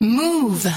Move. 0.00 0.68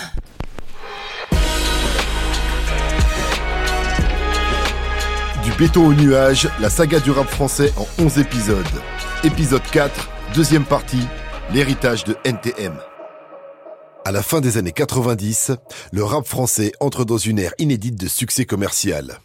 Du 5.44 5.51
béton 5.59 5.86
au 5.86 5.94
nuage, 5.94 6.50
la 6.59 6.71
saga 6.71 7.00
du 7.00 7.12
rap 7.12 7.28
français 7.28 7.71
en 7.78 7.86
11 8.04 8.18
épisodes. 8.18 8.65
Épisode 9.23 9.62
4, 9.71 10.10
deuxième 10.34 10.65
partie, 10.65 11.05
l'héritage 11.54 12.04
de 12.04 12.18
NTM. 12.23 12.73
À 14.05 14.12
la 14.12 14.23
fin 14.23 14.42
des 14.42 14.57
années 14.57 14.71
90, 14.71 15.51
le 15.92 16.03
rap 16.03 16.25
français 16.25 16.71
entre 16.79 17.05
dans 17.05 17.19
une 17.19 17.38
ère 17.38 17.53
inédite 17.59 18.01
de 18.01 18.07
succès 18.07 18.45
commercial. 18.45 19.19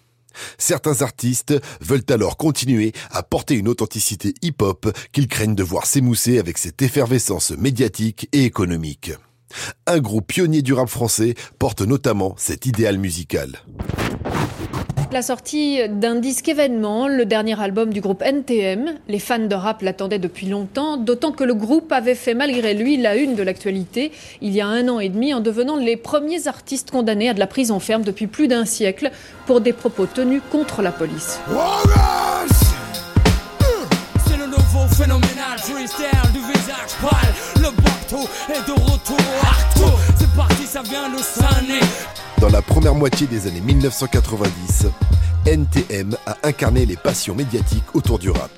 Certains 0.58 1.00
artistes 1.00 1.54
veulent 1.80 2.04
alors 2.10 2.36
continuer 2.36 2.92
à 3.10 3.22
porter 3.22 3.54
une 3.54 3.68
authenticité 3.68 4.34
hip-hop 4.42 4.94
qu'ils 5.12 5.28
craignent 5.28 5.54
de 5.54 5.62
voir 5.62 5.86
s'émousser 5.86 6.38
avec 6.38 6.58
cette 6.58 6.82
effervescence 6.82 7.52
médiatique 7.52 8.28
et 8.34 8.44
économique. 8.44 9.12
Un 9.86 9.98
groupe 9.98 10.26
pionnier 10.26 10.62
du 10.62 10.72
rap 10.72 10.88
français 10.88 11.34
porte 11.58 11.82
notamment 11.82 12.34
cet 12.38 12.66
idéal 12.66 12.98
musical. 12.98 13.59
La 15.12 15.22
sortie 15.22 15.78
d'un 15.88 16.16
disque 16.16 16.48
événement, 16.48 17.06
le 17.06 17.24
dernier 17.24 17.59
album 17.60 17.92
du 17.92 18.00
groupe 18.00 18.22
NTM. 18.22 18.96
Les 19.09 19.19
fans 19.20 19.38
de 19.38 19.55
rap 19.55 19.80
l'attendaient 19.82 20.19
depuis 20.19 20.46
longtemps, 20.46 20.96
d'autant 20.96 21.30
que 21.30 21.45
le 21.45 21.55
groupe 21.55 21.92
avait 21.92 22.16
fait 22.16 22.34
malgré 22.34 22.74
lui 22.74 22.96
la 22.96 23.16
une 23.16 23.34
de 23.34 23.42
l'actualité 23.42 24.12
il 24.42 24.52
y 24.52 24.60
a 24.60 24.66
un 24.66 24.88
an 24.88 24.98
et 24.98 25.09
demi 25.09 25.32
en 25.32 25.41
devenant 25.41 25.77
les 25.77 25.97
premiers 25.97 26.48
artistes 26.48 26.91
condamnés 26.91 27.28
à 27.28 27.34
de 27.34 27.38
la 27.38 27.47
prison 27.47 27.78
ferme 27.78 28.02
depuis 28.02 28.27
plus 28.27 28.48
d'un 28.48 28.64
siècle 28.64 29.10
pour 29.47 29.60
des 29.60 29.72
propos 29.72 30.06
tenus 30.06 30.42
contre 30.50 30.83
la 30.83 30.91
police. 30.91 31.38
C'est 34.27 34.36
le 34.36 34.47
nouveau 34.47 34.86
phénoménal 34.94 35.25
Dans 42.41 42.51
la 42.51 42.60
première 42.60 42.95
moitié 42.95 43.27
des 43.27 43.47
années 43.47 43.62
1990, 43.62 44.86
NTM 45.47 46.17
a 46.27 46.36
incarné 46.42 46.84
les 46.84 46.97
passions 46.97 47.34
médiatiques 47.34 47.95
autour 47.95 48.19
du 48.19 48.28
rap. 48.28 48.50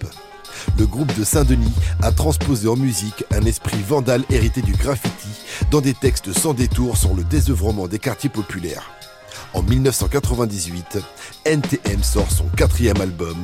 Le 0.76 0.86
groupe 0.86 1.14
de 1.16 1.22
Saint-Denis 1.22 1.72
a 2.02 2.10
transposé 2.10 2.66
en 2.66 2.76
musique 2.76 3.24
un 3.30 3.44
esprit 3.44 3.80
vandale 3.86 4.24
hérité 4.30 4.60
du 4.60 4.72
graffiti 4.72 5.28
dans 5.70 5.80
des 5.80 5.94
textes 5.94 6.32
sans 6.32 6.52
détour 6.52 6.96
sur 6.96 7.14
le 7.14 7.22
désœuvrement 7.22 7.86
des 7.86 8.00
quartiers 8.00 8.30
populaires. 8.30 8.90
En 9.54 9.62
1998, 9.62 10.98
NTM 11.44 12.02
sort 12.02 12.30
son 12.30 12.46
quatrième 12.56 13.00
album, 13.00 13.36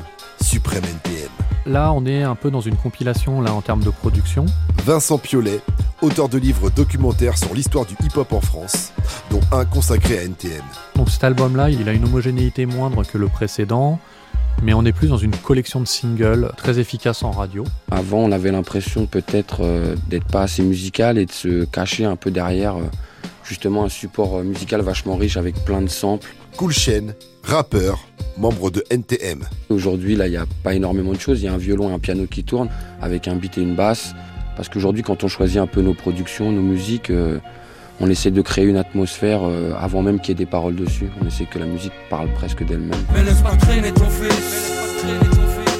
Suprême 0.42 0.84
NTM. 0.84 1.43
Là, 1.66 1.92
on 1.92 2.04
est 2.04 2.22
un 2.22 2.34
peu 2.34 2.50
dans 2.50 2.60
une 2.60 2.76
compilation 2.76 3.40
là 3.40 3.54
en 3.54 3.62
termes 3.62 3.82
de 3.82 3.90
production. 3.90 4.44
Vincent 4.84 5.16
Piolet, 5.16 5.60
auteur 6.02 6.28
de 6.28 6.36
livres 6.36 6.68
documentaires 6.68 7.38
sur 7.38 7.54
l'histoire 7.54 7.86
du 7.86 7.94
hip-hop 8.04 8.34
en 8.34 8.42
France, 8.42 8.92
dont 9.30 9.40
un 9.50 9.64
consacré 9.64 10.18
à 10.18 10.22
NTM. 10.24 10.62
Donc 10.96 11.08
cet 11.08 11.24
album-là, 11.24 11.70
il 11.70 11.88
a 11.88 11.92
une 11.92 12.04
homogénéité 12.04 12.66
moindre 12.66 13.02
que 13.04 13.16
le 13.16 13.28
précédent, 13.28 13.98
mais 14.62 14.74
on 14.74 14.84
est 14.84 14.92
plus 14.92 15.08
dans 15.08 15.16
une 15.16 15.34
collection 15.34 15.80
de 15.80 15.86
singles 15.86 16.50
très 16.58 16.78
efficace 16.78 17.22
en 17.22 17.30
radio. 17.30 17.64
Avant, 17.90 18.18
on 18.18 18.30
avait 18.30 18.52
l'impression 18.52 19.06
peut-être 19.06 19.60
euh, 19.62 19.96
d'être 20.08 20.26
pas 20.26 20.42
assez 20.42 20.62
musical 20.62 21.16
et 21.16 21.24
de 21.24 21.32
se 21.32 21.64
cacher 21.64 22.04
un 22.04 22.16
peu 22.16 22.30
derrière 22.30 22.76
euh, 22.76 22.84
justement 23.42 23.84
un 23.84 23.88
support 23.88 24.36
euh, 24.36 24.42
musical 24.42 24.82
vachement 24.82 25.16
riche 25.16 25.38
avec 25.38 25.64
plein 25.64 25.80
de 25.80 25.88
samples. 25.88 26.34
Cool 26.56 26.72
Chain, 26.72 27.14
rappeur, 27.42 28.06
membre 28.38 28.70
de 28.70 28.84
NTM. 28.90 29.44
Aujourd'hui, 29.70 30.16
là, 30.16 30.26
il 30.26 30.30
n'y 30.30 30.36
a 30.36 30.46
pas 30.62 30.74
énormément 30.74 31.12
de 31.12 31.20
choses. 31.20 31.42
Il 31.42 31.44
y 31.44 31.48
a 31.48 31.52
un 31.52 31.58
violon 31.58 31.90
et 31.90 31.92
un 31.92 31.98
piano 31.98 32.26
qui 32.26 32.44
tournent 32.44 32.70
avec 33.00 33.28
un 33.28 33.36
beat 33.36 33.58
et 33.58 33.62
une 33.62 33.74
basse. 33.74 34.14
Parce 34.56 34.68
qu'aujourd'hui, 34.68 35.02
quand 35.02 35.24
on 35.24 35.28
choisit 35.28 35.58
un 35.58 35.66
peu 35.66 35.80
nos 35.80 35.94
productions, 35.94 36.52
nos 36.52 36.62
musiques, 36.62 37.10
euh, 37.10 37.38
on 38.00 38.08
essaie 38.08 38.30
de 38.30 38.42
créer 38.42 38.64
une 38.64 38.76
atmosphère 38.76 39.40
euh, 39.44 39.72
avant 39.78 40.02
même 40.02 40.20
qu'il 40.20 40.30
y 40.30 40.32
ait 40.32 40.44
des 40.44 40.46
paroles 40.46 40.76
dessus. 40.76 41.08
On 41.22 41.26
essaie 41.26 41.46
que 41.46 41.58
la 41.58 41.66
musique 41.66 41.92
parle 42.10 42.32
presque 42.34 42.64
d'elle-même. 42.64 43.00
Mais 43.12 43.24
laisse 43.24 43.40
pas 43.42 43.56
traîner 43.56 43.92
ton 43.92 44.08
fils. 44.08 44.72
Mais 45.04 45.12
laisse 45.12 45.18
pas 45.18 45.18
traîner 45.18 45.30
ton 45.30 45.46
fils. 45.56 45.74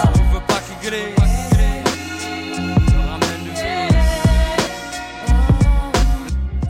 Si 0.00 0.08
tu 0.12 0.24
veux 0.32 0.40
pas 0.46 0.60
qu'il 0.60 0.90
glisse, 0.90 1.14
je 2.86 2.96
ramène 3.08 3.42
du 3.44 3.50
vice. 3.50 3.60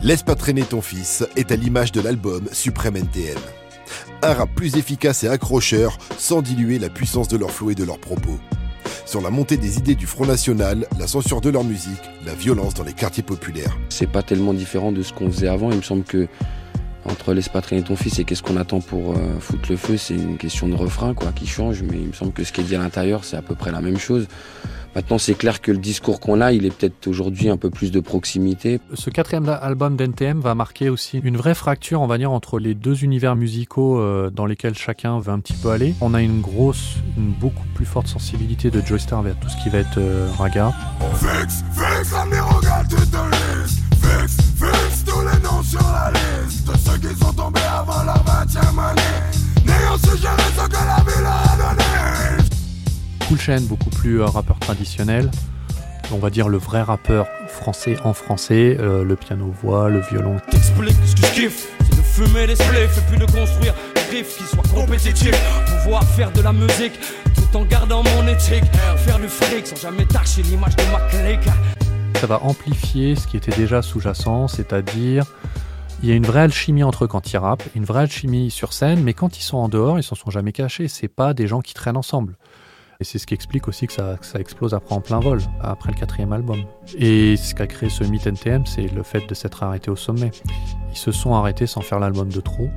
Laisse 0.03 0.23
pas 0.23 0.35
traîner 0.35 0.63
ton 0.63 0.81
fils 0.81 1.25
est 1.35 1.51
à 1.51 1.55
l'image 1.55 1.91
de 1.91 2.01
l'album 2.01 2.47
Suprême 2.51 2.97
NTM. 2.97 3.39
Plus 4.55 4.75
efficace 4.75 5.23
et 5.23 5.27
accrocheur 5.27 5.99
sans 6.17 6.41
diluer 6.41 6.79
la 6.79 6.89
puissance 6.89 7.27
de 7.27 7.37
leur 7.37 7.51
flow 7.51 7.69
et 7.69 7.75
de 7.75 7.83
leurs 7.83 7.99
propos. 7.99 8.39
Sur 9.05 9.21
la 9.21 9.29
montée 9.29 9.55
des 9.55 9.77
idées 9.77 9.93
du 9.93 10.07
Front 10.07 10.25
National, 10.25 10.87
la 10.97 11.05
censure 11.05 11.41
de 11.41 11.49
leur 11.51 11.63
musique, 11.63 12.01
la 12.25 12.33
violence 12.33 12.73
dans 12.73 12.83
les 12.83 12.93
quartiers 12.93 13.21
populaires. 13.21 13.77
C'est 13.89 14.09
pas 14.09 14.23
tellement 14.23 14.55
différent 14.55 14.91
de 14.91 15.03
ce 15.03 15.13
qu'on 15.13 15.29
faisait 15.29 15.47
avant. 15.47 15.69
Il 15.69 15.77
me 15.77 15.83
semble 15.83 16.03
que 16.03 16.27
entre 17.05 17.33
laisse 17.33 17.49
pas 17.49 17.61
traîner 17.61 17.83
ton 17.83 17.95
fils 17.95 18.19
et 18.19 18.23
qu'est-ce 18.23 18.43
qu'on 18.43 18.57
attend 18.57 18.79
pour 18.79 19.13
euh, 19.13 19.39
foutre 19.39 19.69
le 19.69 19.77
feu, 19.77 19.97
c'est 19.97 20.15
une 20.15 20.37
question 20.37 20.67
de 20.67 20.75
refrain 20.75 21.13
quoi 21.13 21.31
qui 21.31 21.47
change. 21.47 21.83
Mais 21.83 21.97
il 21.97 22.07
me 22.07 22.13
semble 22.13 22.31
que 22.31 22.43
ce 22.43 22.51
qui 22.51 22.61
est 22.61 22.65
dit 22.65 22.75
à 22.75 22.79
l'intérieur, 22.79 23.23
c'est 23.23 23.37
à 23.37 23.41
peu 23.41 23.55
près 23.55 23.71
la 23.71 23.81
même 23.81 23.97
chose. 23.97 24.27
Maintenant, 24.95 25.17
c'est 25.17 25.33
clair 25.33 25.59
que 25.59 25.73
le 25.73 25.77
discours 25.77 26.21
qu'on 26.21 26.39
a, 26.39 26.53
il 26.53 26.65
est 26.65 26.73
peut-être 26.73 27.07
aujourd'hui 27.07 27.49
un 27.49 27.57
peu 27.57 27.69
plus 27.69 27.91
de 27.91 27.99
proximité. 27.99 28.79
Ce 28.93 29.09
quatrième 29.09 29.49
album 29.49 29.97
d'NTM 29.97 30.39
va 30.39 30.55
marquer 30.55 30.87
aussi 30.89 31.19
une 31.21 31.35
vraie 31.35 31.53
fracture, 31.53 32.01
on 32.01 32.07
va 32.07 32.17
dire, 32.17 32.31
entre 32.31 32.59
les 32.59 32.75
deux 32.75 33.03
univers 33.03 33.35
musicaux 33.35 33.99
euh, 33.99 34.29
dans 34.29 34.45
lesquels 34.45 34.75
chacun 34.75 35.19
veut 35.19 35.33
un 35.33 35.39
petit 35.39 35.51
peu 35.53 35.71
aller. 35.71 35.93
On 35.99 36.13
a 36.13 36.21
une 36.21 36.39
grosse, 36.39 36.95
une 37.17 37.33
beaucoup 37.33 37.65
plus 37.73 37.85
forte 37.85 38.07
sensibilité 38.07 38.71
de 38.71 38.79
Joy 38.79 39.01
Star 39.01 39.21
vers 39.21 39.37
tout 39.37 39.49
ce 39.49 39.61
qui 39.61 39.67
va 39.67 39.79
être 39.79 39.97
euh, 39.97 40.29
raga. 40.37 40.71
Fix, 41.15 41.65
fix, 41.73 42.13
amenez 42.13 42.39
regarde 42.39 42.87
tous 45.05 45.21
les 45.21 45.41
noms 45.43 45.63
sur 45.63 45.81
la 45.81 46.11
liste 46.11 46.24
De 47.05 47.09
ceux 47.09 47.13
qui 47.13 47.19
sont 47.19 47.33
tombés 47.33 47.59
avant 47.61 48.03
leur 48.03 48.23
20ème 48.25 48.79
année 48.79 49.01
N'ayant 49.63 49.97
su 49.97 50.17
gérer 50.17 50.41
ce 50.57 50.67
que 50.67 50.73
la 50.73 51.03
vie 51.03 51.21
leur 51.21 51.33
a 51.33 51.75
donné 51.75 52.43
Cool 53.27 53.39
Chain, 53.39 53.61
beaucoup 53.61 53.89
plus 53.89 54.21
euh, 54.21 54.25
rappeur 54.25 54.57
traditionnel. 54.59 55.29
On 56.11 56.17
va 56.17 56.29
dire 56.29 56.47
le 56.47 56.57
vrai 56.57 56.81
rappeur 56.81 57.27
français 57.47 57.97
en 58.03 58.13
français, 58.13 58.77
euh, 58.79 59.03
le 59.03 59.15
piano-voix, 59.15 59.89
le 59.89 59.99
violon. 59.99 60.37
T'expliques 60.51 60.95
ce 61.05 61.15
que 61.15 61.27
je 61.27 61.33
kiffe, 61.33 61.67
c'est 61.79 61.97
de 61.97 62.01
fumer 62.01 62.47
des 62.47 62.55
spliffs 62.55 62.97
et 62.97 63.01
puis 63.09 63.19
de 63.19 63.25
construire 63.25 63.73
des 63.95 64.17
riffs 64.17 64.37
qui 64.37 64.43
soient 64.43 64.63
compétitifs. 64.73 65.39
Pouvoir 65.83 66.03
faire 66.03 66.31
de 66.31 66.41
la 66.41 66.53
musique 66.53 66.99
tout 67.35 67.57
en 67.57 67.65
gardant 67.65 68.03
mon 68.03 68.27
éthique. 68.27 68.65
Faire 68.97 69.19
du 69.19 69.27
fric 69.27 69.67
sans 69.67 69.75
jamais 69.75 70.05
tâcher 70.05 70.43
l'image 70.43 70.75
de 70.75 70.83
ma 70.91 70.99
clique. 71.09 71.49
Ça 72.19 72.27
va 72.27 72.39
amplifier 72.43 73.15
ce 73.15 73.27
qui 73.27 73.37
était 73.37 73.55
déjà 73.55 73.81
sous-jacent, 73.81 74.47
c'est-à-dire 74.47 75.25
il 76.03 76.09
y 76.09 76.11
a 76.11 76.15
une 76.15 76.25
vraie 76.25 76.41
alchimie 76.41 76.83
entre 76.83 77.05
eux 77.05 77.07
quand 77.07 77.31
ils 77.31 77.37
rappent, 77.37 77.63
une 77.75 77.85
vraie 77.85 78.01
alchimie 78.01 78.51
sur 78.51 78.73
scène, 78.73 79.01
mais 79.03 79.13
quand 79.13 79.39
ils 79.39 79.43
sont 79.43 79.57
en 79.57 79.69
dehors, 79.69 79.97
ils 79.97 80.03
s'en 80.03 80.15
sont 80.15 80.29
jamais 80.29 80.51
cachés. 80.51 80.87
C'est 80.87 81.07
pas 81.07 81.33
des 81.33 81.47
gens 81.47 81.61
qui 81.61 81.73
traînent 81.73 81.97
ensemble. 81.97 82.37
Et 82.99 83.03
c'est 83.03 83.19
ce 83.19 83.27
qui 83.27 83.33
explique 83.33 83.67
aussi 83.67 83.87
que 83.87 83.93
ça, 83.93 84.17
explose 84.39 84.73
après 84.73 84.95
en 84.95 85.01
plein 85.01 85.19
vol, 85.19 85.39
après 85.61 85.91
le 85.91 85.97
quatrième 85.97 86.31
album. 86.31 86.63
Et 86.97 87.35
ce 87.35 87.53
qui 87.53 87.61
a 87.61 87.67
créé 87.67 87.89
ce 87.89 88.03
mythe 88.03 88.27
NTM, 88.27 88.65
c'est 88.65 88.87
le 88.87 89.03
fait 89.03 89.27
de 89.27 89.33
s'être 89.33 89.63
arrêté 89.63 89.91
au 89.91 89.95
sommet. 89.95 90.31
Ils 90.91 90.97
se 90.97 91.11
sont 91.11 91.33
arrêtés 91.35 91.67
sans 91.67 91.81
faire 91.81 91.99
l'album 91.99 92.29
de 92.29 92.39
trop. 92.39 92.69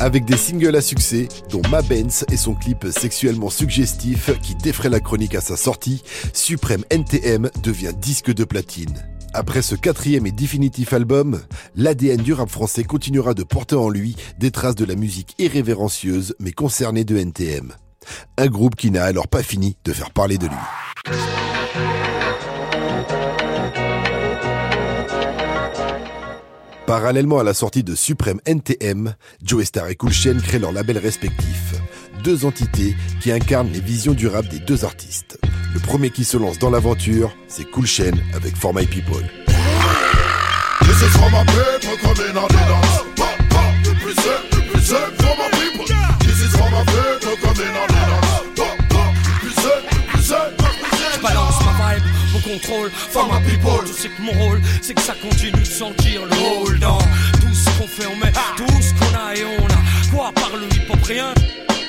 Avec 0.00 0.24
des 0.24 0.38
singles 0.38 0.74
à 0.76 0.80
succès, 0.80 1.28
dont 1.50 1.60
Ma 1.70 1.82
Benz 1.82 2.24
et 2.32 2.38
son 2.38 2.54
clip 2.54 2.86
sexuellement 2.90 3.50
suggestif 3.50 4.30
qui 4.40 4.54
défraie 4.54 4.88
la 4.88 4.98
chronique 4.98 5.34
à 5.34 5.42
sa 5.42 5.58
sortie, 5.58 6.02
Suprême 6.32 6.84
NTM 6.88 7.50
devient 7.62 7.92
disque 7.94 8.32
de 8.32 8.44
platine. 8.44 8.94
Après 9.34 9.60
ce 9.60 9.74
quatrième 9.74 10.26
et 10.26 10.32
définitif 10.32 10.94
album, 10.94 11.42
l'ADN 11.76 12.22
du 12.22 12.32
rap 12.32 12.48
français 12.48 12.82
continuera 12.82 13.34
de 13.34 13.42
porter 13.42 13.76
en 13.76 13.90
lui 13.90 14.16
des 14.38 14.50
traces 14.50 14.74
de 14.74 14.86
la 14.86 14.94
musique 14.94 15.34
irrévérencieuse 15.38 16.34
mais 16.40 16.52
concernée 16.52 17.04
de 17.04 17.18
NTM. 17.18 17.74
Un 18.38 18.46
groupe 18.46 18.76
qui 18.76 18.90
n'a 18.90 19.04
alors 19.04 19.28
pas 19.28 19.42
fini 19.42 19.76
de 19.84 19.92
faire 19.92 20.12
parler 20.12 20.38
de 20.38 20.46
lui. 20.46 20.56
Parallèlement 26.90 27.38
à 27.38 27.44
la 27.44 27.54
sortie 27.54 27.84
de 27.84 27.94
Suprême 27.94 28.40
NTM, 28.46 29.14
Joe 29.44 29.64
Star 29.64 29.86
et 29.86 29.94
Cool 29.94 30.10
Chain 30.10 30.38
créent 30.42 30.58
leurs 30.58 30.72
labels 30.72 30.98
respectifs. 30.98 31.76
Deux 32.24 32.44
entités 32.44 32.96
qui 33.20 33.30
incarnent 33.30 33.70
les 33.72 33.78
visions 33.78 34.12
du 34.12 34.26
rap 34.26 34.48
des 34.48 34.58
deux 34.58 34.84
artistes. 34.84 35.38
Le 35.72 35.78
premier 35.78 36.10
qui 36.10 36.24
se 36.24 36.36
lance 36.36 36.58
dans 36.58 36.68
l'aventure, 36.68 37.30
c'est 37.46 37.62
Cool 37.70 37.86
Chain 37.86 38.14
avec 38.34 38.56
For 38.56 38.74
My 38.74 38.86
People. 38.86 39.22
Contrôle, 52.52 52.90
for 52.90 53.26
my 53.26 53.40
people. 53.48 53.84
Tu 53.86 53.92
sais 53.92 54.08
que 54.08 54.22
mon 54.22 54.32
rôle, 54.32 54.60
c'est 54.82 54.94
que 54.94 55.02
ça 55.02 55.14
continue 55.22 55.52
de 55.52 55.64
sentir 55.64 56.22
le 56.24 56.36
hold 56.36 56.80
tout 57.40 57.54
ce 57.54 57.78
qu'on 57.78 57.86
fait, 57.86 58.06
on 58.06 58.16
met 58.16 58.32
tout 58.56 58.64
à 60.22 60.32
part 60.32 60.50
le 60.56 60.66
hip-hop, 60.76 61.02
rien. 61.04 61.32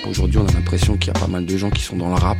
Aujourd'hui, 0.07 0.39
on 0.39 0.47
a 0.47 0.51
l'impression 0.53 0.95
qu'il 0.97 1.07
y 1.13 1.17
a 1.17 1.19
pas 1.19 1.27
mal 1.27 1.45
de 1.45 1.57
gens 1.57 1.69
qui 1.69 1.83
sont 1.83 1.97
dans 1.97 2.09
le 2.09 2.15
rap 2.15 2.37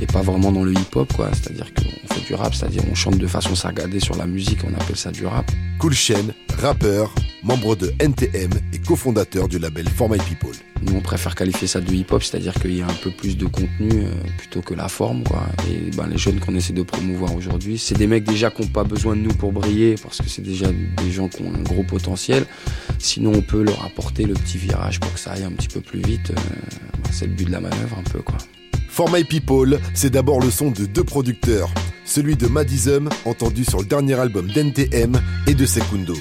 et 0.00 0.06
pas 0.06 0.22
vraiment 0.22 0.50
dans 0.50 0.64
le 0.64 0.72
hip-hop, 0.72 1.12
quoi. 1.12 1.30
C'est-à-dire 1.32 1.72
qu'on 1.74 2.14
fait 2.14 2.26
du 2.26 2.34
rap, 2.34 2.54
c'est-à-dire 2.54 2.82
on 2.90 2.94
chante 2.94 3.18
de 3.18 3.26
façon 3.26 3.54
sagadée 3.54 4.00
sur 4.00 4.16
la 4.16 4.26
musique, 4.26 4.60
on 4.64 4.74
appelle 4.80 4.96
ça 4.96 5.10
du 5.10 5.26
rap. 5.26 5.50
Cool 5.78 5.94
Chain, 5.94 6.32
rappeur, 6.60 7.14
membre 7.42 7.76
de 7.76 7.94
NTM 8.00 8.50
et 8.72 8.78
cofondateur 8.78 9.48
du 9.48 9.58
label 9.58 9.88
For 9.88 10.08
My 10.08 10.18
People. 10.18 10.71
Nous, 10.82 10.96
on 10.96 11.00
préfère 11.00 11.34
qualifier 11.34 11.68
ça 11.68 11.80
de 11.80 11.92
hip-hop, 11.92 12.22
c'est-à-dire 12.22 12.54
qu'il 12.54 12.76
y 12.76 12.82
a 12.82 12.86
un 12.86 12.94
peu 13.02 13.10
plus 13.10 13.36
de 13.36 13.46
contenu 13.46 13.90
euh, 13.92 14.10
plutôt 14.36 14.62
que 14.62 14.74
la 14.74 14.88
forme. 14.88 15.22
Et 15.70 15.90
ben, 15.96 16.06
les 16.08 16.18
jeunes 16.18 16.40
qu'on 16.40 16.54
essaie 16.56 16.72
de 16.72 16.82
promouvoir 16.82 17.34
aujourd'hui, 17.36 17.78
c'est 17.78 17.96
des 17.96 18.06
mecs 18.06 18.24
déjà 18.24 18.50
qui 18.50 18.62
n'ont 18.62 18.68
pas 18.68 18.84
besoin 18.84 19.14
de 19.14 19.20
nous 19.20 19.34
pour 19.34 19.52
briller, 19.52 19.94
parce 20.02 20.18
que 20.18 20.28
c'est 20.28 20.42
déjà 20.42 20.66
des 20.70 21.12
gens 21.12 21.28
qui 21.28 21.42
ont 21.42 21.54
un 21.54 21.62
gros 21.62 21.84
potentiel. 21.84 22.46
Sinon, 22.98 23.32
on 23.34 23.42
peut 23.42 23.62
leur 23.62 23.84
apporter 23.84 24.24
le 24.24 24.34
petit 24.34 24.58
virage 24.58 24.98
pour 24.98 25.12
que 25.12 25.20
ça 25.20 25.32
aille 25.32 25.44
un 25.44 25.52
petit 25.52 25.68
peu 25.68 25.80
plus 25.80 26.00
vite. 26.00 26.30
Euh, 26.30 26.34
ben, 26.34 27.10
c'est 27.12 27.26
le 27.26 27.32
but 27.32 27.46
de 27.46 27.52
la 27.52 27.60
manœuvre, 27.60 27.98
un 27.98 28.10
peu, 28.10 28.20
quoi. 28.20 28.38
For 28.88 29.10
My 29.10 29.24
People, 29.24 29.78
c'est 29.94 30.10
d'abord 30.10 30.40
le 30.40 30.50
son 30.50 30.70
de 30.70 30.84
deux 30.84 31.04
producteurs, 31.04 31.72
celui 32.04 32.36
de 32.36 32.46
Madism, 32.46 33.08
entendu 33.24 33.64
sur 33.64 33.78
le 33.78 33.86
dernier 33.86 34.14
album 34.14 34.48
d'NTM, 34.48 35.20
et 35.46 35.54
de 35.54 35.64
Secundo. 35.64 36.16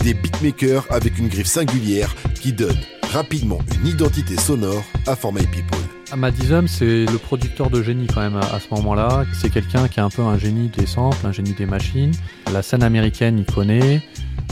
Des 0.00 0.14
beatmakers 0.14 0.86
avec 0.90 1.18
une 1.18 1.28
griffe 1.28 1.46
singulière 1.46 2.16
qui 2.40 2.52
donne 2.52 2.78
rapidement 3.12 3.58
une 3.80 3.88
identité 3.88 4.36
sonore 4.36 4.82
à 5.06 5.16
For 5.16 5.32
My 5.32 5.46
People. 5.46 5.78
Madism, 6.16 6.66
c'est 6.66 7.04
le 7.06 7.18
producteur 7.18 7.70
de 7.70 7.82
génie 7.82 8.06
quand 8.08 8.20
même 8.20 8.36
à, 8.36 8.58
ce 8.58 8.72
moment-là. 8.74 9.24
C'est 9.32 9.50
quelqu'un 9.50 9.86
qui 9.88 10.00
a 10.00 10.04
un 10.04 10.10
peu 10.10 10.22
un 10.22 10.38
génie 10.38 10.68
des 10.68 10.86
samples, 10.86 11.24
un 11.24 11.32
génie 11.32 11.52
des 11.52 11.66
machines. 11.66 12.12
La 12.52 12.62
scène 12.62 12.82
américaine, 12.82 13.38
il 13.38 13.44
connaît 13.52 14.02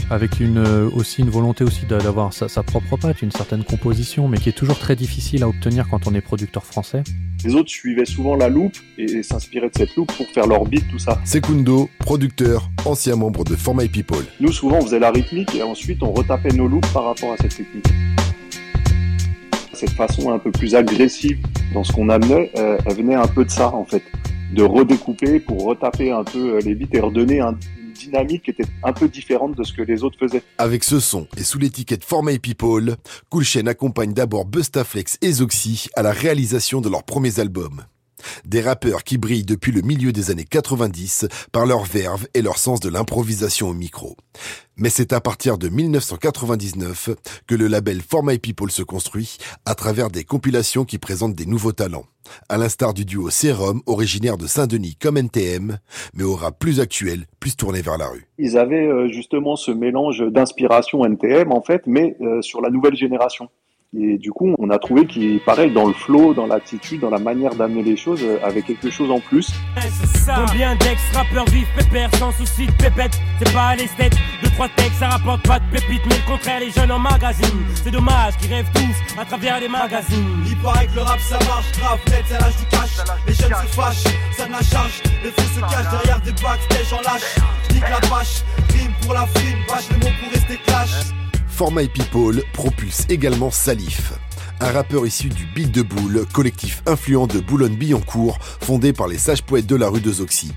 avec 0.09 0.39
une, 0.39 0.57
euh, 0.57 0.89
aussi 0.95 1.21
une 1.21 1.29
volonté 1.29 1.63
aussi 1.65 1.85
d'a- 1.85 1.99
d'avoir 1.99 2.31
sa, 2.33 2.47
sa 2.47 2.63
propre 2.63 2.95
patte, 2.97 3.21
une 3.21 3.31
certaine 3.31 3.63
composition, 3.63 4.27
mais 4.29 4.37
qui 4.37 4.49
est 4.49 4.53
toujours 4.53 4.79
très 4.79 4.95
difficile 4.95 5.43
à 5.43 5.49
obtenir 5.49 5.87
quand 5.89 6.07
on 6.07 6.15
est 6.15 6.21
producteur 6.21 6.63
français. 6.65 7.03
Les 7.43 7.53
autres 7.55 7.69
suivaient 7.69 8.05
souvent 8.05 8.35
la 8.35 8.47
loupe 8.49 8.77
et 8.97 9.21
s'inspiraient 9.21 9.69
de 9.69 9.77
cette 9.77 9.95
loupe 9.95 10.11
pour 10.13 10.25
faire 10.27 10.47
leur 10.47 10.63
beat, 10.65 10.87
tout 10.89 10.99
ça. 10.99 11.19
Secundo, 11.25 11.89
producteur, 11.99 12.69
ancien 12.85 13.17
membre 13.17 13.43
de 13.43 13.55
For 13.55 13.75
My 13.75 13.87
People. 13.89 14.23
Nous, 14.39 14.51
souvent, 14.53 14.77
on 14.77 14.81
faisait 14.81 14.99
la 14.99 15.11
rythmique 15.11 15.53
et 15.55 15.61
ensuite 15.63 16.01
on 16.01 16.11
retapait 16.13 16.53
nos 16.53 16.67
loupes 16.67 16.87
par 16.93 17.03
rapport 17.03 17.33
à 17.33 17.37
cette 17.37 17.53
rythmique. 17.53 17.85
Cette 19.73 19.91
façon 19.91 20.31
un 20.31 20.39
peu 20.39 20.51
plus 20.51 20.75
agressive 20.75 21.39
dans 21.73 21.83
ce 21.83 21.91
qu'on 21.91 22.09
amenait, 22.09 22.51
euh, 22.57 22.77
elle 22.85 22.95
venait 22.95 23.15
un 23.15 23.27
peu 23.27 23.45
de 23.45 23.49
ça, 23.51 23.73
en 23.73 23.85
fait. 23.85 24.03
De 24.53 24.63
redécouper 24.63 25.39
pour 25.39 25.63
retaper 25.63 26.11
un 26.11 26.23
peu 26.23 26.55
euh, 26.55 26.59
les 26.61 26.73
beats 26.75 26.87
et 26.97 26.99
redonner 26.99 27.39
un- 27.39 27.55
une 27.81 27.91
dynamique 27.93 28.43
qui 28.43 28.51
était 28.51 28.65
un 28.83 28.93
peu 28.93 29.07
différente 29.07 29.55
de 29.55 29.63
ce 29.63 29.71
que 29.73 29.81
les 29.83 30.03
autres 30.03 30.17
faisaient. 30.19 30.41
Avec 30.57 30.83
ce 30.83 30.99
son 30.99 31.27
et 31.37 31.43
sous 31.43 31.59
l'étiquette 31.59 32.03
For 32.03 32.23
My 32.23 32.39
People, 32.39 32.95
Cool 33.29 33.43
Chain 33.43 33.67
accompagne 33.67 34.13
d'abord 34.13 34.45
Bustaflex 34.45 35.17
et 35.21 35.31
Zoxy 35.33 35.87
à 35.95 36.01
la 36.01 36.11
réalisation 36.11 36.81
de 36.81 36.89
leurs 36.89 37.03
premiers 37.03 37.39
albums. 37.39 37.83
Des 38.45 38.61
rappeurs 38.61 39.03
qui 39.03 39.17
brillent 39.17 39.43
depuis 39.43 39.71
le 39.71 39.81
milieu 39.81 40.11
des 40.11 40.31
années 40.31 40.45
90 40.45 41.27
par 41.51 41.65
leur 41.65 41.83
verve 41.83 42.27
et 42.33 42.41
leur 42.41 42.57
sens 42.57 42.79
de 42.79 42.89
l'improvisation 42.89 43.69
au 43.69 43.73
micro. 43.73 44.15
Mais 44.77 44.89
c'est 44.89 45.11
à 45.11 45.19
partir 45.19 45.57
de 45.57 45.67
1999 45.67 47.09
que 47.47 47.55
le 47.55 47.67
label 47.67 48.01
For 48.01 48.23
My 48.23 48.39
People 48.39 48.71
se 48.71 48.83
construit 48.83 49.37
à 49.65 49.75
travers 49.75 50.09
des 50.09 50.23
compilations 50.23 50.85
qui 50.85 50.97
présentent 50.97 51.35
des 51.35 51.45
nouveaux 51.45 51.73
talents. 51.73 52.05
À 52.47 52.57
l'instar 52.57 52.93
du 52.93 53.05
duo 53.05 53.29
Serum, 53.29 53.81
originaire 53.85 54.37
de 54.37 54.47
Saint-Denis 54.47 54.95
comme 54.95 55.17
NTM, 55.17 55.77
mais 56.13 56.23
au 56.23 56.35
rap 56.35 56.57
plus 56.59 56.79
actuel, 56.79 57.25
plus 57.39 57.55
tourné 57.55 57.81
vers 57.81 57.97
la 57.97 58.07
rue. 58.07 58.27
Ils 58.37 58.57
avaient 58.57 58.87
euh, 58.87 59.09
justement 59.09 59.55
ce 59.55 59.71
mélange 59.71 60.23
d'inspiration 60.31 61.03
NTM, 61.05 61.51
en 61.51 61.61
fait, 61.61 61.83
mais 61.85 62.15
euh, 62.21 62.41
sur 62.41 62.61
la 62.61 62.69
nouvelle 62.69 62.95
génération. 62.95 63.49
Et 63.97 64.19
du 64.19 64.31
coup, 64.31 64.55
on 64.59 64.69
a 64.69 64.77
trouvé 64.77 65.07
qu'il, 65.07 65.39
pareil, 65.39 65.71
dans 65.71 65.87
le 65.87 65.93
flow, 65.93 66.35
dans 66.35 66.45
l'attitude, 66.45 67.01
dans 67.01 67.09
la 67.09 67.17
manière 67.17 67.55
d'amener 67.55 67.81
les 67.81 67.97
choses, 67.97 68.21
euh, 68.23 68.37
avait 68.43 68.61
quelque 68.61 68.91
chose 68.91 69.09
en 69.09 69.19
plus. 69.19 69.51
Combien 70.27 70.75
d'ex 70.75 71.01
rappeurs 71.11 71.45
vivent 71.45 71.67
pépère 71.75 72.13
sans 72.19 72.31
souci 72.31 72.67
de 72.67 72.71
pépette? 72.73 73.19
C'est 73.39 73.51
pas 73.51 73.75
l'esthète, 73.75 74.13
deux 74.43 74.49
trois 74.51 74.69
textes 74.75 74.99
ça 74.99 75.07
rapporte 75.09 75.41
pas 75.47 75.59
de 75.59 75.65
pépites. 75.71 76.03
Mais 76.05 76.17
le 76.17 76.31
contraire 76.31 76.59
les 76.59 76.69
jeunes 76.69 76.91
en 76.91 76.99
magazine 76.99 77.65
C'est 77.83 77.89
dommage 77.89 78.37
qu'ils 78.37 78.53
rêvent 78.53 78.69
tous 78.75 79.19
à 79.19 79.25
travers 79.25 79.59
les 79.59 79.67
magazines. 79.67 80.43
Il 80.45 80.57
paraît 80.57 80.85
que 80.85 80.95
le 80.95 81.01
rap 81.01 81.19
ça 81.19 81.39
marche 81.47 81.71
grave 81.79 81.99
net, 82.09 82.23
c'est 82.27 82.39
l'âge 82.39 82.57
du 82.57 82.65
cash. 82.65 82.97
Les 83.25 83.33
jeunes 83.33 83.55
se 83.55 83.73
fâchent, 83.73 84.03
ça 84.33 84.45
de 84.45 84.51
la 84.51 84.61
charge. 84.61 85.01
Les 85.23 85.31
fous 85.31 85.55
se 85.55 85.61
cachent 85.61 85.91
derrière 85.91 86.21
des 86.21 86.31
backstage 86.33 86.93
en 86.93 87.01
lâche. 87.01 87.35
Nique 87.73 87.89
la 87.89 87.99
bâche, 88.07 88.43
rime 88.69 88.91
pour 89.01 89.15
la 89.15 89.25
frime 89.25 89.57
Bâche 89.67 89.89
les 89.89 89.97
mots 89.97 90.15
pour 90.21 90.31
rester 90.31 90.57
clash 90.67 91.11
For 91.59 91.73
My 91.73 91.89
People 91.89 92.41
propulse 92.53 93.05
également 93.09 93.51
Salif, 93.51 94.13
un 94.61 94.71
rappeur 94.71 95.05
issu 95.05 95.27
du 95.27 95.45
Beat 95.45 95.73
de 95.73 95.81
Boule, 95.81 96.25
collectif 96.31 96.81
influent 96.85 97.27
de 97.27 97.41
Boulogne-Billancourt, 97.41 98.37
fondé 98.61 98.93
par 98.93 99.09
les 99.09 99.17
sages 99.17 99.43
poètes 99.43 99.65
de 99.65 99.75
la 99.75 99.89
rue 99.89 99.99
de 99.99 100.09
Zoxy. 100.09 100.53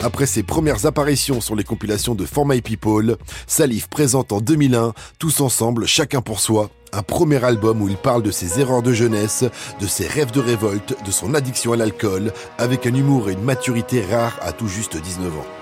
Après 0.00 0.24
ses 0.24 0.42
premières 0.42 0.86
apparitions 0.86 1.42
sur 1.42 1.54
les 1.54 1.64
compilations 1.64 2.14
de 2.14 2.24
For 2.24 2.46
My 2.46 2.62
People, 2.62 3.18
Salif 3.46 3.88
présente 3.88 4.32
en 4.32 4.40
2001, 4.40 4.94
tous 5.18 5.42
ensemble, 5.42 5.84
chacun 5.84 6.22
pour 6.22 6.40
soi, 6.40 6.70
un 6.94 7.02
premier 7.02 7.44
album 7.44 7.82
où 7.82 7.90
il 7.90 7.98
parle 7.98 8.22
de 8.22 8.30
ses 8.30 8.58
erreurs 8.58 8.80
de 8.80 8.94
jeunesse, 8.94 9.44
de 9.82 9.86
ses 9.86 10.06
rêves 10.06 10.32
de 10.32 10.40
révolte, 10.40 10.96
de 11.04 11.10
son 11.10 11.34
addiction 11.34 11.74
à 11.74 11.76
l'alcool, 11.76 12.32
avec 12.56 12.86
un 12.86 12.94
humour 12.94 13.28
et 13.28 13.34
une 13.34 13.44
maturité 13.44 14.02
rares 14.02 14.38
à 14.40 14.52
tout 14.52 14.68
juste 14.68 14.96
19 14.96 15.36
ans. 15.36 15.61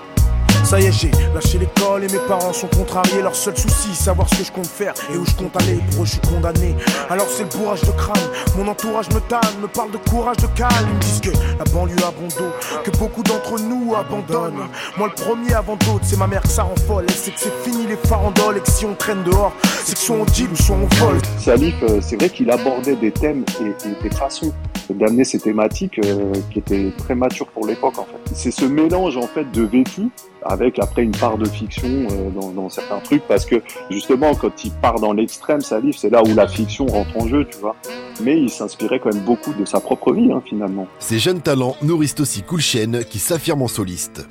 Ça 0.71 0.79
y 0.79 0.85
est, 0.85 0.91
j'ai 0.93 1.11
lâché 1.33 1.57
l'école 1.57 2.05
et 2.05 2.07
mes 2.07 2.25
parents 2.29 2.53
sont 2.53 2.67
contrariés. 2.67 3.21
Leur 3.21 3.35
seul 3.35 3.57
souci, 3.57 3.93
savoir 3.93 4.29
ce 4.29 4.37
que 4.37 4.43
je 4.45 4.51
compte 4.53 4.67
faire 4.67 4.93
et 5.13 5.17
où 5.17 5.25
je 5.25 5.35
compte 5.35 5.53
aller. 5.61 5.81
Pour 5.91 6.03
eux, 6.03 6.05
je 6.05 6.11
suis 6.11 6.21
condamné. 6.21 6.73
Alors 7.09 7.27
c'est 7.27 7.43
le 7.43 7.49
bourrage 7.49 7.81
de 7.81 7.91
crâne. 7.91 8.23
Mon 8.55 8.65
entourage 8.69 9.09
me 9.09 9.19
tanne, 9.19 9.41
me 9.61 9.67
parle 9.67 9.91
de 9.91 9.97
courage, 9.97 10.37
de 10.37 10.47
calme. 10.55 10.71
Ils 10.87 10.95
me 10.95 10.99
disent 11.01 11.19
que 11.19 11.31
la 11.59 11.65
banlieue 11.73 11.97
a 11.97 12.11
bon 12.11 12.29
dos, 12.39 12.53
que 12.85 12.91
beaucoup 12.91 13.21
d'entre 13.21 13.59
nous 13.59 13.95
abandonnent. 13.95 14.69
Moi, 14.97 15.09
le 15.09 15.21
premier 15.21 15.53
avant 15.53 15.75
d'autres, 15.75 16.05
c'est 16.05 16.17
ma 16.17 16.27
mère 16.27 16.41
que 16.41 16.47
ça 16.47 16.63
rend 16.63 16.77
folle. 16.87 17.03
Elle 17.05 17.15
sait 17.15 17.31
que 17.31 17.39
c'est 17.41 17.63
fini 17.69 17.85
les 17.85 17.97
farandoles 17.97 18.55
et 18.55 18.61
que 18.61 18.71
si 18.71 18.85
on 18.85 18.93
traîne 18.93 19.23
dehors, 19.23 19.51
c'est 19.83 19.95
que 19.95 19.99
soit 19.99 20.15
on 20.15 20.23
deal 20.23 20.47
ou 20.53 20.55
soit 20.55 20.77
on 20.77 21.03
vole. 21.03 21.19
Salif, 21.37 21.75
euh, 21.83 21.99
c'est 21.99 22.15
vrai 22.15 22.29
qu'il 22.29 22.49
abordait 22.49 22.95
des 22.95 23.11
thèmes 23.11 23.43
et, 23.59 24.03
des 24.03 24.15
façons 24.15 24.53
d'amener 24.89 25.25
ces 25.25 25.39
thématiques 25.39 25.99
euh, 25.99 26.31
qui 26.49 26.59
étaient 26.59 26.93
très 26.97 27.15
matures 27.15 27.47
pour 27.47 27.67
l'époque 27.67 27.97
en 27.97 28.05
fait. 28.05 28.33
C'est 28.33 28.51
ce 28.51 28.63
mélange 28.63 29.17
en 29.17 29.27
fait 29.27 29.51
de 29.51 29.63
vécu 29.63 30.09
avec 30.43 30.79
après 30.79 31.03
une 31.03 31.11
part 31.11 31.37
de 31.37 31.47
fiction 31.47 31.87
euh, 31.87 32.29
dans, 32.29 32.49
dans 32.51 32.69
certains 32.69 32.99
trucs 32.99 33.23
parce 33.27 33.45
que 33.45 33.61
justement 33.89 34.33
quand 34.35 34.63
il 34.63 34.71
part 34.71 34.99
dans 34.99 35.13
l'extrême 35.13 35.61
Salif 35.61 35.97
c'est 35.97 36.09
là 36.09 36.21
où 36.23 36.33
la 36.35 36.47
fiction 36.47 36.85
rentre 36.85 37.17
en 37.17 37.27
jeu 37.27 37.45
tu 37.49 37.57
vois 37.57 37.75
mais 38.23 38.39
il 38.39 38.49
s'inspirait 38.49 38.99
quand 38.99 39.13
même 39.13 39.23
beaucoup 39.23 39.53
de 39.53 39.65
sa 39.65 39.79
propre 39.79 40.13
vie 40.13 40.31
hein, 40.31 40.41
finalement 40.45 40.87
Ces 40.99 41.19
jeunes 41.19 41.41
talents 41.41 41.75
nourrissent 41.81 42.19
aussi 42.19 42.43
Cool 42.43 42.61
Chain 42.61 43.01
qui 43.09 43.19
s'affirme 43.19 43.61
en 43.61 43.67
soliste. 43.67 44.27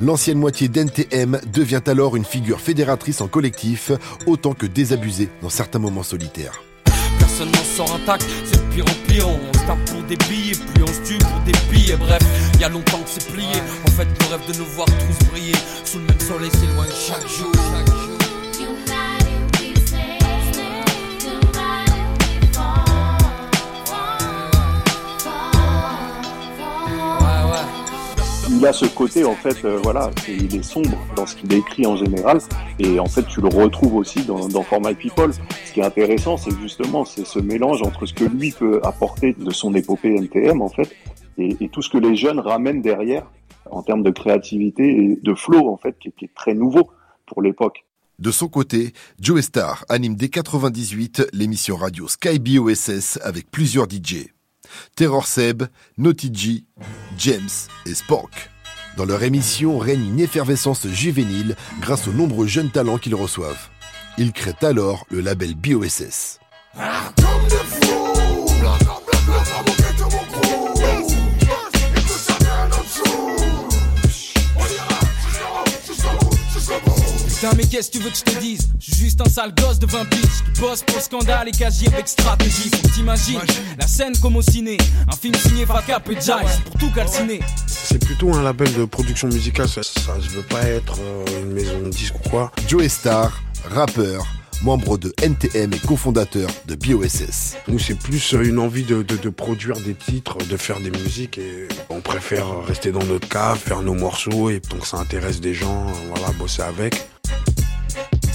L'ancienne 0.00 0.38
moitié 0.38 0.68
d'NTM 0.68 1.40
devient 1.52 1.82
alors 1.86 2.16
une 2.16 2.24
figure 2.24 2.60
fédératrice 2.60 3.20
en 3.20 3.28
collectif 3.28 3.92
autant 4.26 4.52
que 4.52 4.66
désabusée 4.66 5.28
dans 5.42 5.50
certains 5.50 5.78
moments 5.78 6.02
solitaires. 6.02 6.60
Personne 7.18 7.50
n'en 7.52 7.64
sort 7.64 7.94
intact, 7.94 8.26
c'est 8.44 8.62
pire 8.70 8.84
en 8.84 9.08
pire. 9.08 9.26
On 9.28 9.59
pour 9.86 10.02
des 10.02 10.16
billets, 10.16 10.56
puis 10.74 10.82
on 10.82 10.86
se 10.86 11.00
tue 11.08 11.18
pour 11.18 11.40
des 11.40 11.52
billets. 11.70 11.96
Bref, 11.96 12.22
y 12.58 12.64
a 12.64 12.68
longtemps 12.68 12.98
que 12.98 13.08
c'est 13.08 13.32
plié. 13.32 13.46
En 13.86 13.90
fait, 13.90 14.04
le 14.04 14.26
rêve 14.36 14.46
de 14.46 14.58
nous 14.58 14.66
voir 14.66 14.86
tous 14.86 15.26
briller 15.26 15.54
sous 15.84 15.98
le 15.98 16.04
même 16.04 16.20
soleil 16.20 16.50
s'éloigne 16.50 16.90
chaque 16.90 17.28
jour. 17.28 17.52
Chaque 17.54 17.86
jour. 17.86 17.99
Il 28.60 28.66
a 28.66 28.74
ce 28.74 28.84
côté 28.84 29.24
en 29.24 29.34
fait 29.34 29.64
euh, 29.64 29.78
voilà 29.82 30.10
il 30.28 30.54
est 30.54 30.62
sombre 30.62 30.98
dans 31.16 31.24
ce 31.24 31.34
qu'il 31.34 31.50
écrit 31.54 31.86
en 31.86 31.96
général 31.96 32.40
et 32.78 33.00
en 33.00 33.06
fait 33.06 33.26
tu 33.26 33.40
le 33.40 33.48
retrouves 33.48 33.94
aussi 33.94 34.22
dans, 34.24 34.48
dans 34.48 34.62
For 34.62 34.82
My 34.82 34.94
People 34.94 35.32
ce 35.32 35.72
qui 35.72 35.80
est 35.80 35.84
intéressant 35.84 36.36
c'est 36.36 36.54
justement 36.60 37.06
c'est 37.06 37.24
ce 37.24 37.38
mélange 37.38 37.80
entre 37.80 38.04
ce 38.04 38.12
que 38.12 38.24
lui 38.24 38.52
peut 38.52 38.78
apporter 38.84 39.32
de 39.32 39.50
son 39.50 39.74
épopée 39.74 40.14
NTM 40.14 40.60
en 40.60 40.68
fait 40.68 40.94
et, 41.38 41.70
tout 41.70 41.80
ce 41.80 41.88
que 41.88 41.96
les 41.96 42.16
jeunes 42.16 42.38
ramènent 42.38 42.82
derrière 42.82 43.24
en 43.70 43.82
termes 43.82 44.02
de 44.02 44.10
créativité 44.10 45.04
et 45.04 45.18
de 45.22 45.34
flow 45.34 45.70
en 45.70 45.78
fait 45.78 45.96
qui, 45.98 46.12
qui 46.12 46.26
est 46.26 46.34
très 46.34 46.52
nouveau 46.52 46.90
pour 47.24 47.40
l'époque 47.40 47.86
De 48.18 48.30
son 48.30 48.48
côté, 48.48 48.92
Joe 49.18 49.40
Star 49.40 49.86
anime 49.88 50.16
dès 50.16 50.28
98 50.28 51.28
l'émission 51.32 51.76
radio 51.76 52.08
Sky 52.08 52.38
BOSS 52.38 53.20
avec 53.22 53.50
plusieurs 53.50 53.88
DJ. 53.88 54.26
Terror 54.96 55.26
Seb, 55.26 55.64
Naughty 55.98 56.66
James 57.18 57.48
et 57.86 57.94
Spork. 57.94 58.50
Dans 58.96 59.04
leur 59.04 59.22
émission 59.22 59.78
règne 59.78 60.06
une 60.06 60.20
effervescence 60.20 60.86
juvénile 60.88 61.56
grâce 61.80 62.08
aux 62.08 62.12
nombreux 62.12 62.46
jeunes 62.46 62.70
talents 62.70 62.98
qu'ils 62.98 63.14
reçoivent. 63.14 63.68
Ils 64.18 64.32
créent 64.32 64.64
alors 64.64 65.06
le 65.10 65.20
label 65.20 65.54
BOSS. 65.54 66.40
Putain, 77.40 77.54
mais 77.56 77.64
qu'est-ce 77.64 77.90
que 77.90 77.96
tu 77.96 78.02
veux 78.04 78.10
que 78.10 78.16
je 78.18 78.22
te 78.22 78.38
dise? 78.38 78.68
Je 78.78 78.92
suis 78.92 79.04
juste 79.04 79.20
un 79.22 79.28
sale 79.30 79.54
gosse 79.54 79.78
de 79.78 79.86
20 79.86 80.04
piges 80.10 80.20
qui 80.54 80.60
bosse 80.60 80.82
pour 80.82 81.00
scandale 81.00 81.48
et 81.48 81.52
quasi 81.52 81.86
avec 81.86 82.06
stratégie. 82.06 82.68
Faut 82.70 82.86
que 82.88 82.94
t'imagines 82.94 83.40
la 83.78 83.86
scène 83.86 84.12
comme 84.20 84.36
au 84.36 84.42
ciné. 84.42 84.76
Un 85.10 85.16
film 85.16 85.34
signé 85.36 85.64
Faka 85.64 86.02
et 86.10 86.20
Jive 86.20 86.62
pour 86.66 86.74
tout 86.78 86.90
calciner. 86.92 87.40
C'est 87.66 88.04
plutôt 88.04 88.34
un 88.34 88.42
label 88.42 88.70
de 88.74 88.84
production 88.84 89.28
musicale, 89.28 89.68
ça, 89.70 89.82
ça 89.82 90.16
je 90.20 90.28
veux 90.36 90.42
pas 90.42 90.62
être 90.64 90.94
euh, 91.00 91.42
une 91.42 91.52
maison 91.52 91.80
de 91.82 91.88
disques 91.88 92.16
ou 92.26 92.28
quoi. 92.28 92.52
Joe 92.68 92.86
Star, 92.88 93.32
rappeur, 93.70 94.26
membre 94.62 94.98
de 94.98 95.14
NTM 95.22 95.72
et 95.72 95.78
cofondateur 95.78 96.50
de 96.66 96.74
BOSS. 96.74 97.56
Nous, 97.68 97.78
c'est 97.78 97.94
plus 97.98 98.34
euh, 98.34 98.42
une 98.44 98.58
envie 98.58 98.84
de, 98.84 99.02
de- 99.02 99.16
de 99.16 99.28
produire 99.30 99.76
des 99.80 99.94
titres, 99.94 100.36
de 100.36 100.56
faire 100.58 100.78
des 100.80 100.90
musiques 100.90 101.38
et 101.38 101.68
on 101.88 102.02
préfère 102.02 102.44
rester 102.66 102.92
dans 102.92 103.02
notre 103.04 103.28
cave, 103.28 103.58
faire 103.58 103.80
nos 103.80 103.94
morceaux 103.94 104.50
et 104.50 104.60
donc 104.68 104.84
ça 104.84 104.98
intéresse 104.98 105.40
des 105.40 105.54
gens, 105.54 105.86
euh, 105.88 105.92
voilà, 106.14 106.32
bosser 106.32 106.62
avec. 106.62 107.08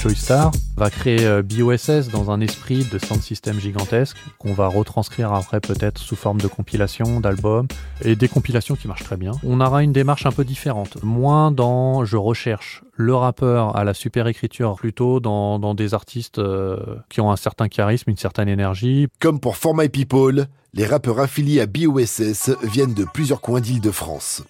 Joystar 0.06 0.52
va 0.78 0.92
créer 0.92 1.26
euh, 1.26 1.42
BOSS 1.42 2.10
dans 2.12 2.30
un 2.30 2.40
esprit 2.40 2.86
de 2.86 3.00
sound 3.00 3.24
system 3.24 3.60
gigantesque 3.60 4.18
qu'on 4.38 4.54
va 4.54 4.68
retranscrire 4.68 5.34
après 5.34 5.60
peut-être 5.60 5.98
sous 5.98 6.16
forme 6.16 6.40
de 6.40 6.46
compilation, 6.46 7.20
d'albums 7.20 7.68
et 8.04 8.16
des 8.16 8.28
compilations 8.28 8.76
qui 8.76 8.88
marchent 8.88 9.04
très 9.04 9.18
bien. 9.18 9.32
On 9.44 9.60
aura 9.62 9.82
une 9.82 9.94
démarche 9.94 10.28
un 10.28 10.32
peu 10.32 10.44
différente, 10.44 11.02
moins 11.02 11.50
dans 11.50 12.06
je 12.06 12.18
recherche 12.18 12.84
le 12.94 13.16
rappeur 13.16 13.76
à 13.76 13.84
la 13.84 13.96
super 13.96 14.28
écriture, 14.28 14.76
plutôt 14.76 15.20
dans, 15.20 15.74
des 15.74 15.96
artistes 15.96 16.38
euh, 16.38 16.78
qui 17.10 17.20
ont 17.20 17.32
un 17.32 17.36
certain 17.36 17.68
charisme, 17.68 18.12
une 18.12 18.18
certaine 18.18 18.48
énergie. 18.48 19.08
Comme 19.20 19.40
pour 19.40 19.58
For 19.58 19.76
My 19.76 19.90
People, 19.90 20.46
les 20.76 20.86
rappeurs 20.86 21.20
affiliés 21.20 21.62
à 21.62 21.66
BOSS 21.66 22.52
viennent 22.62 22.94
de 22.94 23.06
plusieurs 23.12 23.42
coins 23.42 23.60
d'Île-de-France. 23.60 24.44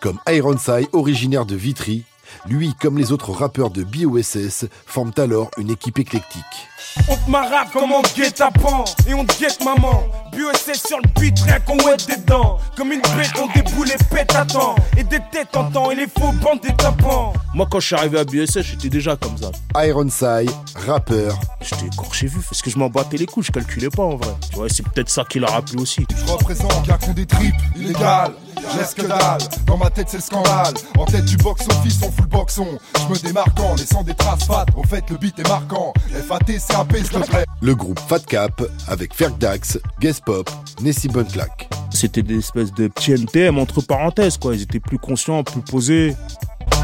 Comme 0.00 0.18
Ironside, 0.26 0.88
originaire 0.94 1.44
de 1.44 1.56
Vitry, 1.56 2.04
lui, 2.48 2.74
comme 2.80 2.98
les 2.98 3.12
autres 3.12 3.32
rappeurs 3.32 3.70
de 3.70 3.84
BOSS, 3.84 4.66
forment 4.86 5.12
alors 5.18 5.50
une 5.58 5.70
équipe 5.70 5.98
éclectique. 5.98 6.68
On 7.08 7.16
te 7.16 7.30
marappe 7.30 7.72
comme 7.72 7.92
on 7.92 8.02
te 8.02 8.14
guette 8.14 8.40
à 8.40 8.50
pan 8.50 8.84
Et 9.08 9.14
on 9.14 9.24
te 9.24 9.38
guette 9.38 9.64
maman 9.64 10.04
BOSS 10.32 10.86
sur 10.86 10.98
le 10.98 11.20
beat, 11.20 11.38
rien 11.40 11.58
qu'on 11.60 11.76
ouette 11.78 12.06
des 12.06 12.16
dents 12.18 12.58
Comme 12.76 12.92
une 12.92 13.00
bête, 13.00 13.32
on 13.40 13.46
déboule 13.52 13.90
et 13.90 14.14
pète 14.14 14.34
à 14.34 14.44
temps 14.44 14.76
Et 14.96 15.02
des 15.02 15.18
têtes 15.32 15.56
en 15.56 15.70
temps, 15.70 15.90
et 15.90 15.96
les 15.96 16.06
faux 16.06 16.32
bandes 16.40 16.60
des 16.62 16.74
tapants 16.76 17.32
Moi, 17.52 17.66
quand 17.70 17.80
je 17.80 17.86
suis 17.86 17.96
arrivé 17.96 18.20
à 18.20 18.24
BSS, 18.24 18.62
j'étais 18.62 18.88
déjà 18.88 19.16
comme 19.16 19.36
ça. 19.36 19.50
Ironside, 19.84 20.50
rappeur, 20.86 21.38
J'étais 21.60 21.86
écorché 21.86 22.26
vu, 22.26 22.40
parce 22.40 22.62
que 22.62 22.70
je 22.70 22.78
m'en 22.78 22.88
battais 22.88 23.16
les 23.16 23.26
couilles, 23.26 23.44
je 23.44 23.52
calculais 23.52 23.90
pas 23.90 24.02
en 24.02 24.16
vrai. 24.16 24.34
Tu 24.50 24.56
vois, 24.56 24.68
c'est 24.68 24.82
peut-être 24.88 25.08
ça 25.08 25.24
qui 25.28 25.40
leur 25.40 25.54
a 25.54 25.62
plu 25.62 25.78
aussi. 25.80 26.06
Je 26.14 26.32
représente 26.32 26.82
bien 26.82 26.98
qu'on 26.98 27.12
des 27.12 27.26
tripes 27.26 27.54
illégales. 27.76 28.34
Reste 28.76 28.94
que 28.94 29.06
dalle, 29.06 29.40
dans 29.66 29.76
ma 29.76 29.90
tête 29.90 30.08
c'est 30.08 30.18
le 30.18 30.22
scandale. 30.22 30.74
En 30.98 31.04
tête 31.04 31.24
du 31.24 31.36
box 31.36 31.66
office, 31.68 32.00
on 32.02 32.10
fout 32.10 32.24
le 32.24 32.26
boxon. 32.26 32.66
Je 32.96 33.12
me 33.12 33.18
démarque 33.18 33.58
en 33.60 33.74
laissant 33.74 34.02
des 34.02 34.14
traces 34.14 34.44
fat. 34.44 34.66
Au 34.76 34.82
fait, 34.84 35.04
le 35.10 35.16
beat 35.16 35.38
est 35.38 35.48
marquant. 35.48 35.92
FAT, 36.10 36.38
CAP, 36.38 36.96
s'il 36.96 37.08
te 37.08 37.18
plaît. 37.30 37.44
le 37.60 37.74
groupe 37.74 38.00
Fat 38.08 38.20
Cap 38.20 38.62
avec 38.88 39.14
Ferg 39.14 39.36
Dax, 39.38 39.78
Guest 40.00 40.22
Pop, 40.24 40.50
Nessie 40.80 41.08
Bunclack. 41.08 41.68
C'était 41.90 42.22
des 42.22 42.38
espèces 42.38 42.72
de 42.72 42.88
petits 42.88 43.12
NTM 43.12 43.58
entre 43.58 43.80
parenthèses, 43.80 44.36
quoi. 44.36 44.54
Ils 44.54 44.62
étaient 44.62 44.80
plus 44.80 44.98
conscients, 44.98 45.44
plus 45.44 45.60
posés. 45.62 46.16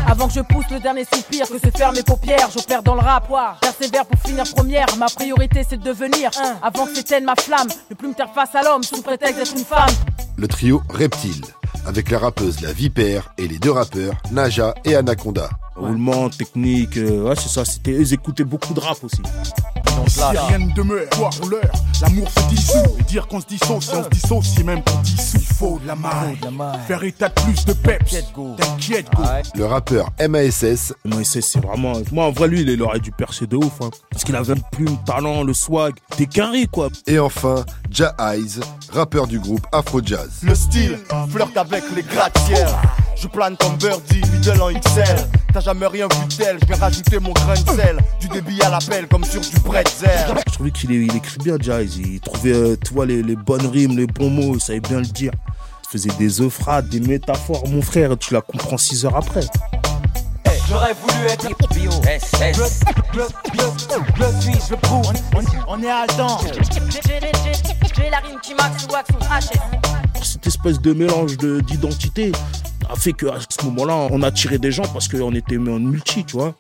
Avant 0.09 0.29
que 0.29 0.35
je 0.35 0.41
pousse 0.41 0.65
le 0.71 0.81
dernier 0.81 1.05
soupir, 1.05 1.47
que 1.49 1.59
se 1.59 1.71
ferment 1.77 1.95
mes 1.95 2.03
paupières, 2.03 2.51
j'opère 2.55 2.83
dans 2.83 2.95
le 2.95 3.01
rapport. 3.01 3.57
Persévère 3.61 4.07
pour 4.07 4.21
finir 4.21 4.45
première, 4.55 4.87
ma 4.99 5.07
priorité 5.07 5.65
c'est 5.69 5.77
de 5.79 5.85
devenir 5.85 6.31
un. 6.43 6.57
Avant 6.63 6.87
que 6.87 6.95
s'éteigne 6.95 7.25
ma 7.25 7.37
flamme, 7.37 7.69
ne 7.91 7.95
plus 7.95 8.09
me 8.09 8.15
taire 8.15 8.33
face 8.35 8.55
à 8.55 8.63
l'homme 8.63 8.83
sous 8.83 9.03
prétexte 9.03 9.37
d'être 9.37 9.57
une 9.57 9.65
femme. 9.65 9.91
Le 10.37 10.49
trio 10.49 10.83
Reptile 10.89 11.45
avec 11.87 12.11
la 12.11 12.19
rappeuse 12.19 12.61
La 12.61 12.73
Vipère 12.73 13.33
et 13.39 13.49
les 13.49 13.59
deux 13.59 13.71
rappeurs 13.71 14.15
Naja 14.33 14.75
et 14.85 14.97
Anaconda. 14.97 15.49
Roulement, 15.77 16.29
technique, 16.29 16.97
euh, 16.99 17.23
ouais, 17.23 17.37
c'est 17.37 17.49
ça. 17.49 17.65
C'était, 17.65 17.93
ils 17.93 18.13
écoutaient 18.13 18.45
beaucoup 18.45 18.75
de 18.75 18.81
rap 18.81 19.03
aussi. 19.03 19.23
Si 20.09 20.21
rien 20.21 20.59
ne 20.59 20.73
demeure, 20.73 21.09
quoi 21.17 21.31
pour 21.39 21.49
l'heure, 21.49 21.73
l'amour 22.03 22.29
se 22.31 22.49
dissout. 22.49 22.97
Et 22.99 23.03
dire 23.05 23.27
qu'on 23.27 23.41
se 23.41 23.47
dissocie, 23.47 23.95
on 23.95 24.05
se 24.05 24.09
dissocie 24.09 24.65
même 24.65 24.83
qu'on 24.83 24.99
dissout. 25.01 25.39
Il 25.39 25.57
faut 25.57 25.79
de 25.83 25.87
la 25.87 25.95
maille, 25.95 26.39
faire 26.87 27.03
état 27.05 27.29
de 27.29 27.41
plus 27.41 27.65
de 27.65 27.73
peps. 27.73 28.11
T'inquiète, 28.57 29.07
go. 29.15 29.21
Le 29.55 29.65
rappeur 29.67 30.11
MASS 30.29 30.93
Moi, 31.05 31.25
c'est 31.25 31.41
c'est 31.41 31.61
vraiment. 31.61 31.93
Moi, 32.13 32.25
en 32.27 32.31
vrai, 32.33 32.49
lui, 32.49 32.63
il 32.63 32.83
aurait 32.83 33.01
dû 33.01 33.11
percer 33.13 33.47
de 33.47 33.57
ouf. 33.57 33.81
Hein. 33.81 33.91
Parce 34.11 34.25
qu'il 34.25 34.37
avait 34.37 34.55
une 34.55 34.63
plume, 34.73 34.97
talent, 35.05 35.43
le 35.43 35.55
swag. 35.55 35.95
T'es 36.17 36.27
carré, 36.27 36.67
quoi. 36.71 36.89
et 37.07 37.19
enfin 37.19 37.65
Ja 37.91 38.15
Eyes, 38.19 38.61
rappeur 38.93 39.27
du 39.27 39.39
groupe 39.39 39.67
Afro 39.73 40.01
Jazz. 40.05 40.31
Le 40.43 40.55
style 40.55 40.99
flirte 41.31 41.57
avec 41.57 41.85
les 41.95 42.03
gratte-ciel. 42.03 42.69
Je 43.17 43.29
plane 43.29 43.57
comme 43.57 43.77
Birdie, 43.77 44.23
middle 44.33 44.63
en 44.63 44.73
XL. 44.73 45.29
T'as 45.53 45.61
jamais 45.61 45.87
rien 45.87 46.07
vu 46.07 46.29
tel, 46.37 46.59
je 46.63 46.67
vais 46.67 46.75
rajouter 46.75 47.19
mon 47.19 47.33
grain 47.33 47.55
de 47.55 47.71
sel. 47.71 47.99
Du 48.21 48.29
débit 48.29 48.61
à 48.63 48.71
l'appel 48.71 49.09
comme 49.09 49.25
sur 49.25 49.41
du 49.41 49.59
bretzel. 49.61 50.11
Je 50.47 50.53
trouvais 50.53 50.71
qu'il 50.71 50.91
il 50.93 51.17
écrit 51.17 51.39
bien, 51.39 51.57
Jazz. 51.61 51.97
Il 51.99 52.21
trouvait, 52.21 52.53
euh, 52.53 52.77
tu 52.85 52.95
vois, 52.95 53.07
les, 53.07 53.23
les 53.23 53.35
bonnes 53.37 53.67
rimes, 53.67 53.97
les 53.97 54.07
bons 54.07 54.31
mots. 54.31 54.55
Il 54.55 54.61
savait 54.61 54.81
bien 54.81 54.99
le 54.99 55.07
dire. 55.07 55.33
Il 55.85 55.91
faisait 55.91 56.11
des 56.19 56.41
euphrades, 56.41 56.89
des 56.89 57.01
métaphores, 57.01 57.67
mon 57.69 57.83
frère. 57.83 58.17
Tu 58.19 58.33
la 58.35 58.41
comprends 58.43 58.79
6 58.79 59.07
heures 59.07 59.17
après. 59.17 59.41
J'aurais 60.69 60.95
voulu 60.95 61.27
être 61.29 61.49
BOSS. 61.49 62.31
Je 62.55 62.63
suis, 64.41 64.53
je 64.71 64.75
prouve. 64.77 65.13
On, 65.37 65.43
on 65.75 65.83
est 65.83 65.91
à 65.91 66.07
temps. 66.07 66.39
J'ai 67.97 68.09
la 68.11 68.19
rime 68.19 68.39
qui 68.41 68.55
max 68.55 68.85
ou 68.85 70.23
cette 70.23 70.47
espèce 70.47 70.81
de 70.81 70.93
mélange 70.93 71.37
de- 71.39 71.61
d'identité 71.61 72.31
a 72.91 72.97
fait 72.97 73.13
qu'à 73.13 73.35
ce 73.49 73.65
moment-là, 73.67 74.09
on 74.11 74.23
a 74.23 74.31
tiré 74.31 74.59
des 74.59 74.73
gens 74.73 74.85
parce 74.93 75.09
qu'on 75.09 75.35
était 75.35 75.57
mis 75.59 75.71
en 75.71 75.79
multi, 75.79 76.25
tu 76.25 76.37
vois. 76.37 76.55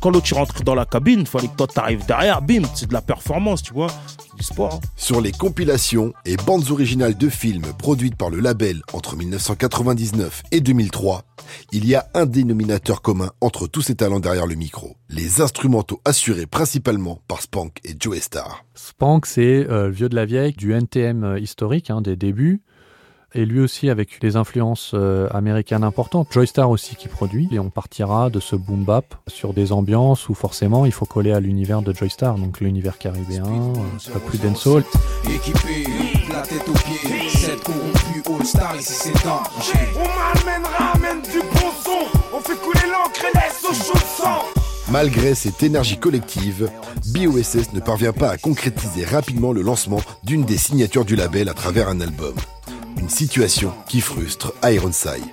Quand 0.00 0.10
l'autre 0.10 0.34
rentre 0.34 0.62
dans 0.64 0.74
la 0.74 0.86
cabine, 0.86 1.20
il 1.20 1.26
fallait 1.26 1.48
que 1.48 1.56
toi 1.56 1.66
t'arrives 1.66 2.06
derrière, 2.06 2.40
bim, 2.40 2.62
c'est 2.74 2.88
de 2.88 2.94
la 2.94 3.02
performance, 3.02 3.62
tu 3.62 3.74
vois. 3.74 3.88
C'est 4.18 4.34
du 4.36 4.42
sport. 4.42 4.74
hein. 4.74 4.80
Sur 4.96 5.20
les 5.20 5.30
compilations 5.32 6.14
et 6.24 6.36
bandes 6.36 6.70
originales 6.70 7.16
de 7.16 7.28
films 7.28 7.66
produites 7.78 8.16
par 8.16 8.30
le 8.30 8.40
label 8.40 8.80
entre 8.94 9.14
1999 9.16 10.42
et 10.52 10.60
2003, 10.60 11.22
il 11.72 11.86
y 11.86 11.94
a 11.94 12.06
un 12.14 12.24
dénominateur 12.24 13.02
commun 13.02 13.30
entre 13.42 13.66
tous 13.66 13.82
ces 13.82 13.94
talents 13.94 14.20
derrière 14.20 14.46
le 14.46 14.54
micro. 14.54 14.96
Les 15.10 15.42
instrumentaux 15.42 16.00
assurés 16.06 16.46
principalement 16.46 17.20
par 17.28 17.42
Spank 17.42 17.76
et 17.84 17.94
Joe 17.98 18.18
Star. 18.20 18.64
Spank, 18.74 19.26
c'est 19.26 19.66
euh, 19.68 19.88
le 19.88 19.92
vieux 19.92 20.08
de 20.08 20.16
la 20.16 20.24
vieille, 20.24 20.52
du 20.54 20.72
NTM 20.72 21.24
euh, 21.24 21.38
historique, 21.38 21.90
hein, 21.90 22.00
des 22.00 22.16
débuts. 22.16 22.62
Et 23.34 23.44
lui 23.44 23.60
aussi 23.60 23.90
avec 23.90 24.20
des 24.20 24.36
influences 24.36 24.92
euh, 24.94 25.28
américaines 25.30 25.84
importantes. 25.84 26.28
Joystar 26.32 26.68
aussi 26.68 26.96
qui 26.96 27.08
produit. 27.08 27.48
Et 27.52 27.58
on 27.58 27.70
partira 27.70 28.28
de 28.28 28.40
ce 28.40 28.56
boom 28.56 28.84
bap 28.84 29.14
sur 29.28 29.52
des 29.52 29.72
ambiances 29.72 30.28
où 30.28 30.34
forcément 30.34 30.84
il 30.84 30.92
faut 30.92 31.06
coller 31.06 31.32
à 31.32 31.40
l'univers 31.40 31.82
de 31.82 31.92
Joystar. 31.92 32.36
Donc 32.36 32.60
l'univers 32.60 32.98
caribéen, 32.98 33.44
euh, 33.46 34.12
pas 34.12 34.18
plus 34.20 34.38
dancehall. 34.38 34.84
Équipé, 35.24 35.84
la 36.32 36.42
tête 36.42 36.68
aux 36.68 36.72
pieds, 36.72 37.28
cette 37.28 37.62
corrompue 37.62 38.22
All-Star, 38.26 38.76
ici 38.76 38.92
c'est 38.92 39.24
danger. 39.24 39.88
On 39.94 40.44
m'amène, 40.44 40.66
ramène 40.78 41.22
du 41.22 41.38
bon 41.38 41.70
son 41.84 42.18
On 42.36 42.40
fait 42.40 42.56
couler 42.56 42.86
l'encre 42.90 43.24
et 43.32 43.38
laisse 43.38 43.64
au 43.64 43.74
chaud 43.74 43.94
de 43.94 44.22
sang 44.22 44.60
Malgré 44.90 45.36
cette 45.36 45.62
énergie 45.62 45.98
collective, 45.98 46.68
BOSS 47.14 47.72
ne 47.74 47.80
parvient 47.80 48.12
pas 48.12 48.30
à 48.30 48.36
concrétiser 48.36 49.04
rapidement 49.04 49.52
le 49.52 49.62
lancement 49.62 50.00
d'une 50.24 50.44
des 50.44 50.58
signatures 50.58 51.04
du 51.04 51.14
label 51.14 51.48
à 51.48 51.54
travers 51.54 51.88
un 51.88 52.00
album. 52.00 52.34
Situation 53.10 53.74
qui 53.88 54.00
frustre 54.00 54.54
Ironside. 54.62 55.24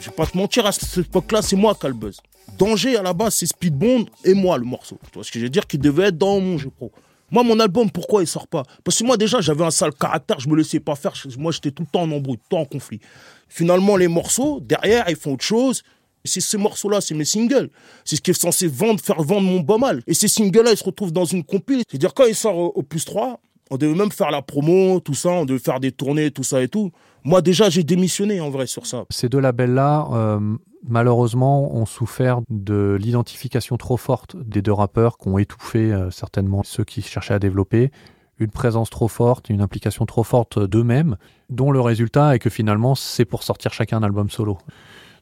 Je 0.00 0.06
vais 0.06 0.16
pas 0.16 0.26
te 0.26 0.36
mentir, 0.36 0.64
à 0.64 0.72
cette 0.72 1.06
époque-là, 1.06 1.42
c'est 1.42 1.54
moi 1.54 1.74
qui 1.74 1.84
a 1.84 1.90
le 1.90 1.94
buzz. 1.94 2.18
Danger, 2.58 2.96
à 2.96 3.02
la 3.02 3.12
base, 3.12 3.34
c'est 3.34 3.46
Speedbond 3.46 4.06
et 4.24 4.32
moi, 4.32 4.56
le 4.56 4.64
morceau. 4.64 4.98
Tu 5.04 5.14
vois 5.14 5.22
ce 5.22 5.30
que 5.30 5.38
je 5.38 5.44
veux 5.44 5.50
dire 5.50 5.66
Qui 5.66 5.76
devait 5.76 6.04
être 6.04 6.16
dans 6.16 6.40
mon 6.40 6.56
jeu 6.56 6.70
pro. 6.70 6.90
Moi, 7.30 7.42
mon 7.42 7.60
album, 7.60 7.90
pourquoi 7.90 8.22
il 8.22 8.26
sort 8.26 8.48
pas? 8.48 8.62
Parce 8.82 8.98
que 8.98 9.04
moi, 9.04 9.18
déjà, 9.18 9.42
j'avais 9.42 9.64
un 9.64 9.70
sale 9.70 9.92
caractère, 9.92 10.40
je 10.40 10.48
me 10.48 10.56
laissais 10.56 10.80
pas 10.80 10.94
faire. 10.94 11.12
Moi, 11.36 11.52
j'étais 11.52 11.70
tout 11.70 11.82
le 11.82 11.88
temps 11.88 12.02
en 12.02 12.10
embrouille, 12.10 12.38
tout 12.38 12.44
le 12.50 12.56
temps 12.56 12.62
en 12.62 12.64
conflit. 12.64 13.00
Finalement, 13.48 13.96
les 13.96 14.08
morceaux, 14.08 14.58
derrière, 14.60 15.04
ils 15.10 15.16
font 15.16 15.34
autre 15.34 15.44
chose. 15.44 15.82
C'est 16.24 16.40
ces 16.40 16.56
morceaux-là, 16.56 17.02
c'est 17.02 17.14
mes 17.14 17.26
singles. 17.26 17.68
C'est 18.06 18.16
ce 18.16 18.22
qui 18.22 18.30
est 18.30 18.40
censé 18.40 18.66
vendre, 18.66 18.98
faire 18.98 19.22
vendre 19.22 19.46
mon 19.46 19.60
bas 19.60 19.76
mal. 19.76 20.02
Et 20.06 20.14
ces 20.14 20.28
singles-là, 20.28 20.72
ils 20.72 20.78
se 20.78 20.84
retrouvent 20.84 21.12
dans 21.12 21.26
une 21.26 21.44
compile. 21.44 21.82
C'est-à-dire, 21.88 22.14
quand 22.14 22.24
ils 22.24 22.34
sortent 22.34 22.56
au, 22.56 22.72
au 22.74 22.82
plus 22.82 23.04
3, 23.04 23.40
on 23.70 23.76
devait 23.76 23.94
même 23.94 24.12
faire 24.12 24.30
la 24.30 24.42
promo, 24.42 25.00
tout 25.00 25.14
ça, 25.14 25.30
on 25.30 25.44
devait 25.44 25.58
faire 25.58 25.80
des 25.80 25.92
tournées, 25.92 26.30
tout 26.30 26.44
ça 26.44 26.62
et 26.62 26.68
tout. 26.68 26.92
Moi, 27.24 27.42
déjà, 27.42 27.68
j'ai 27.68 27.82
démissionné, 27.82 28.40
en 28.40 28.50
vrai, 28.50 28.66
sur 28.66 28.86
ça. 28.86 29.04
Ces 29.10 29.28
deux 29.28 29.40
labels-là, 29.40 30.08
euh, 30.12 30.56
malheureusement, 30.86 31.74
ont 31.74 31.86
souffert 31.86 32.40
de 32.48 32.96
l'identification 33.00 33.76
trop 33.76 33.96
forte 33.96 34.36
des 34.36 34.62
deux 34.62 34.72
rappeurs 34.72 35.18
qui 35.18 35.28
ont 35.28 35.38
étouffé 35.38 35.92
euh, 35.92 36.10
certainement 36.10 36.62
ceux 36.62 36.84
qui 36.84 37.02
cherchaient 37.02 37.34
à 37.34 37.38
développer 37.38 37.90
une 38.38 38.50
présence 38.50 38.90
trop 38.90 39.08
forte, 39.08 39.48
une 39.48 39.62
implication 39.62 40.06
trop 40.06 40.22
forte 40.22 40.58
d'eux-mêmes, 40.58 41.16
dont 41.48 41.72
le 41.72 41.80
résultat 41.80 42.34
est 42.34 42.38
que 42.38 42.50
finalement, 42.50 42.94
c'est 42.94 43.24
pour 43.24 43.42
sortir 43.42 43.72
chacun 43.72 43.98
un 43.98 44.02
album 44.02 44.30
solo. 44.30 44.58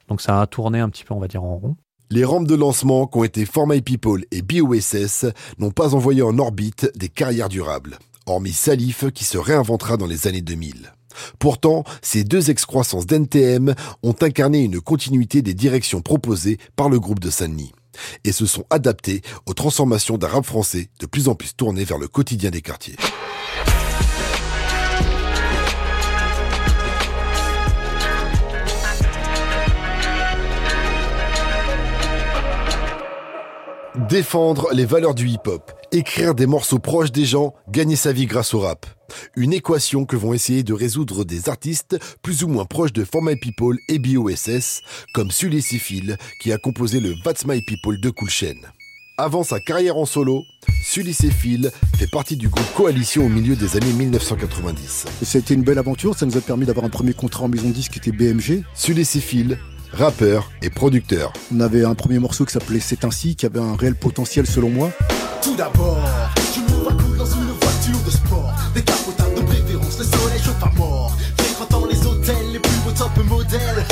Donc 0.09 0.21
ça 0.21 0.41
a 0.41 0.47
tourné 0.47 0.81
un 0.81 0.89
petit 0.89 1.05
peu, 1.05 1.15
on 1.15 1.21
va 1.21 1.29
dire, 1.29 1.45
en 1.45 1.57
rond. 1.57 1.77
Les 2.11 2.25
rampes 2.25 2.47
de 2.47 2.55
lancement 2.55 3.07
qu'ont 3.07 3.25
été 3.25 3.47
For 3.47 3.67
My 3.67 3.81
People 3.81 4.25
et 4.31 4.43
BOSS 4.43 5.27
n'ont 5.59 5.71
pas 5.71 5.95
envoyé 5.95 6.23
en 6.23 6.39
orbite 6.39 6.91
des 6.97 7.09
carrières 7.09 7.49
durables, 7.49 7.99
hormis 8.27 8.53
Salif 8.53 9.11
qui 9.13 9.25
se 9.25 9.39
réinventera 9.39 9.97
dans 9.97 10.07
les 10.07 10.27
années 10.27 10.43
2000. 10.43 10.93
Pourtant, 11.39 11.85
ces 12.03 12.25
deux 12.25 12.51
excroissances 12.51 13.07
d'NTM 13.07 13.75
ont 14.03 14.17
incarné 14.21 14.63
une 14.63 14.81
continuité 14.81 15.43
des 15.43 15.55
directions 15.55 16.03
proposées 16.03 16.59
par 16.77 16.89
le 16.89 16.99
groupe 17.01 17.21
de 17.21 17.31
Sunny. 17.31 17.73
et 18.25 18.33
se 18.33 18.45
sont 18.45 18.65
adaptés 18.71 19.23
aux 19.47 19.55
transformations 19.55 20.19
d'un 20.19 20.43
français 20.43 20.89
de 20.99 21.07
plus 21.07 21.29
en 21.29 21.37
plus 21.37 21.55
tourné 21.55 21.85
vers 21.85 21.99
le 21.99 22.09
quotidien 22.09 22.51
des 22.51 22.61
quartiers. 22.61 22.97
Défendre 34.09 34.71
les 34.73 34.85
valeurs 34.85 35.15
du 35.15 35.29
hip-hop, 35.29 35.73
écrire 35.95 36.35
des 36.35 36.47
morceaux 36.47 36.79
proches 36.79 37.13
des 37.13 37.25
gens, 37.25 37.55
gagner 37.69 37.97
sa 37.97 38.13
vie 38.13 38.27
grâce 38.27 38.55
au 38.55 38.61
rap. 38.61 38.87
Une 39.37 39.53
équation 39.53 40.05
que 40.05 40.17
vont 40.17 40.33
essayer 40.33 40.63
de 40.63 40.73
résoudre 40.73 41.25
des 41.25 41.49
artistes 41.49 41.99
plus 42.23 42.43
ou 42.43 42.49
moins 42.49 42.65
proches 42.65 42.93
de 42.93 43.05
For 43.05 43.23
My 43.23 43.37
People 43.37 43.79
et 43.89 43.99
BOSS, 43.99 44.81
comme 45.15 45.31
Sully 45.31 45.63
Sifil, 45.63 46.17
qui 46.41 46.53
a 46.53 46.59
composé 46.59 47.01
le 47.01 47.15
That's 47.23 47.47
My 47.47 47.61
People 47.63 48.01
de 48.01 48.11
Cool 48.11 48.31
Chain. 48.31 48.57
Avant 49.17 49.45
sa 49.45 49.61
carrière 49.61 49.97
en 49.97 50.07
solo, 50.07 50.43
Sully 50.83 51.15
Sefil 51.15 51.71
fait 51.97 52.11
partie 52.11 52.37
du 52.37 52.49
groupe 52.49 52.67
Coalition 52.75 53.27
au 53.27 53.29
milieu 53.29 53.55
des 53.55 53.77
années 53.77 53.93
1990. 53.93 55.05
C'était 55.23 55.55
une 55.55 55.63
belle 55.63 55.79
aventure, 55.79 56.17
ça 56.19 56.27
nous 56.27 56.37
a 56.37 56.41
permis 56.41 56.67
d'avoir 56.67 56.85
un 56.85 56.91
premier 56.91 57.13
contrat 57.13 57.45
en 57.45 57.49
maison 57.49 57.69
de 57.69 57.75
disque 57.75 57.93
qui 57.93 57.99
était 58.01 58.11
BMG. 58.11 58.65
Sully 58.75 59.05
Sefil, 59.05 59.57
rappeur 59.93 60.51
et 60.63 60.71
producteur. 60.71 61.33
On 61.55 61.61
avait 61.61 61.85
un 61.85 61.95
premier 61.95 62.19
morceau 62.19 62.45
qui 62.45 62.53
s'appelait 62.53 62.81
C'est 62.81 63.05
ainsi, 63.05 63.37
qui 63.37 63.47
avait 63.47 63.61
un 63.61 63.77
réel 63.77 63.95
potentiel 63.95 64.49
selon 64.49 64.71
moi. 64.71 64.91
Tout 65.45 65.57
d'abord, 65.57 65.99
je 66.55 66.61
me 66.61 66.81
vois 66.81 66.93
cool 66.95 67.19
dans 67.19 67.27
une 67.27 67.51
voiture 67.61 68.03
de 68.07 68.11
sport. 68.11 68.51
Décapotable 68.75 69.35
de 69.35 69.41
préférence, 69.43 69.99
le 69.99 70.05
soleil 70.05 70.39
chauffe 70.43 70.63
à 70.63 70.73
mort. 70.79 71.15
Fréquentant 71.37 71.85
les 71.85 72.07
hôtels, 72.07 72.53
les 72.55 72.59
plus 72.59 72.79
beaux 72.83 72.93
top 72.93 73.25
modèles. 73.27 73.85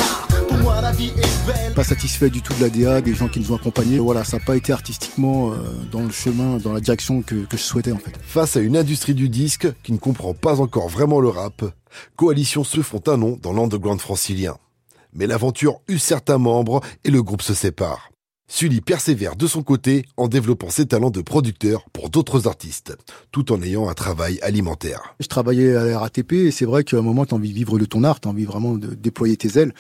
Pour 0.49 0.57
moi, 0.57 0.81
la 0.81 0.93
vie 0.93 1.13
est 1.15 1.47
belle. 1.47 1.75
Pas 1.75 1.85
satisfait 1.85 2.31
du 2.31 2.41
tout 2.41 2.55
de 2.55 2.63
la 2.63 2.71
DA, 2.71 3.03
des 3.03 3.15
gens 3.15 3.29
qui 3.29 3.39
nous 3.39 3.53
ont 3.53 3.57
accompagnés. 3.57 3.99
Voilà, 3.99 4.25
ça 4.25 4.39
n'a 4.39 4.45
pas 4.47 4.57
été 4.57 4.73
artistiquement 4.73 5.53
euh, 5.53 5.57
dans 5.91 6.01
le 6.01 6.11
chemin, 6.11 6.57
dans 6.57 6.73
la 6.73 6.81
direction 6.81 7.21
que, 7.21 7.45
que 7.45 7.59
je 7.59 7.63
souhaitais 7.63 7.93
en 7.93 7.99
fait. 7.99 8.19
Face 8.23 8.57
à 8.57 8.61
une 8.61 8.79
industrie 8.79 9.15
du 9.15 9.29
disque 9.29 9.69
qui 9.83 9.93
ne 9.93 9.99
comprend 9.99 10.33
pas 10.33 10.63
encore 10.63 10.89
vraiment 10.89 11.21
le 11.21 11.29
rap, 11.29 11.65
Coalition 12.17 12.65
se 12.65 12.81
font 12.81 13.03
un 13.09 13.19
nom 13.19 13.39
dans 13.43 13.53
l'underground 13.53 14.01
francilien. 14.01 14.57
Mais 15.13 15.27
l'aventure 15.27 15.83
eut 15.87 15.99
certains 15.99 16.39
membres 16.39 16.81
et 17.05 17.11
le 17.11 17.23
groupe 17.23 17.43
se 17.43 17.53
sépare. 17.53 18.12
Sully 18.49 18.81
persévère 18.83 19.35
de 19.35 19.47
son 19.47 19.63
côté 19.63 20.05
en 20.17 20.29
développant 20.29 20.69
ses 20.69 20.87
talents 20.87 21.11
de 21.11 21.23
producteur 21.23 21.87
pour 21.93 22.11
d'autres 22.11 22.47
artistes, 22.47 22.95
tout 23.33 23.51
en 23.51 23.63
ayant 23.63 23.89
un 23.89 23.95
travail 23.95 24.39
alimentaire. 24.43 25.15
Je 25.21 25.27
travaillais 25.27 25.75
à 25.75 25.85
la 25.85 25.99
RATP 25.99 26.33
et 26.33 26.51
c'est 26.51 26.67
vrai 26.67 26.85
qu'à 26.85 26.99
un 26.99 27.03
moment, 27.03 27.25
tu 27.25 27.35
as 27.35 27.39
envie 27.39 27.49
de 27.49 27.55
vivre 27.55 27.79
de 27.79 27.87
ton 27.87 28.05
art, 28.05 28.21
tu 28.21 28.29
as 28.29 28.31
envie 28.31 28.45
vraiment 28.45 28.75
de 28.75 28.95
déployer 28.95 29.37
tes 29.37 29.59
ailes. 29.59 29.73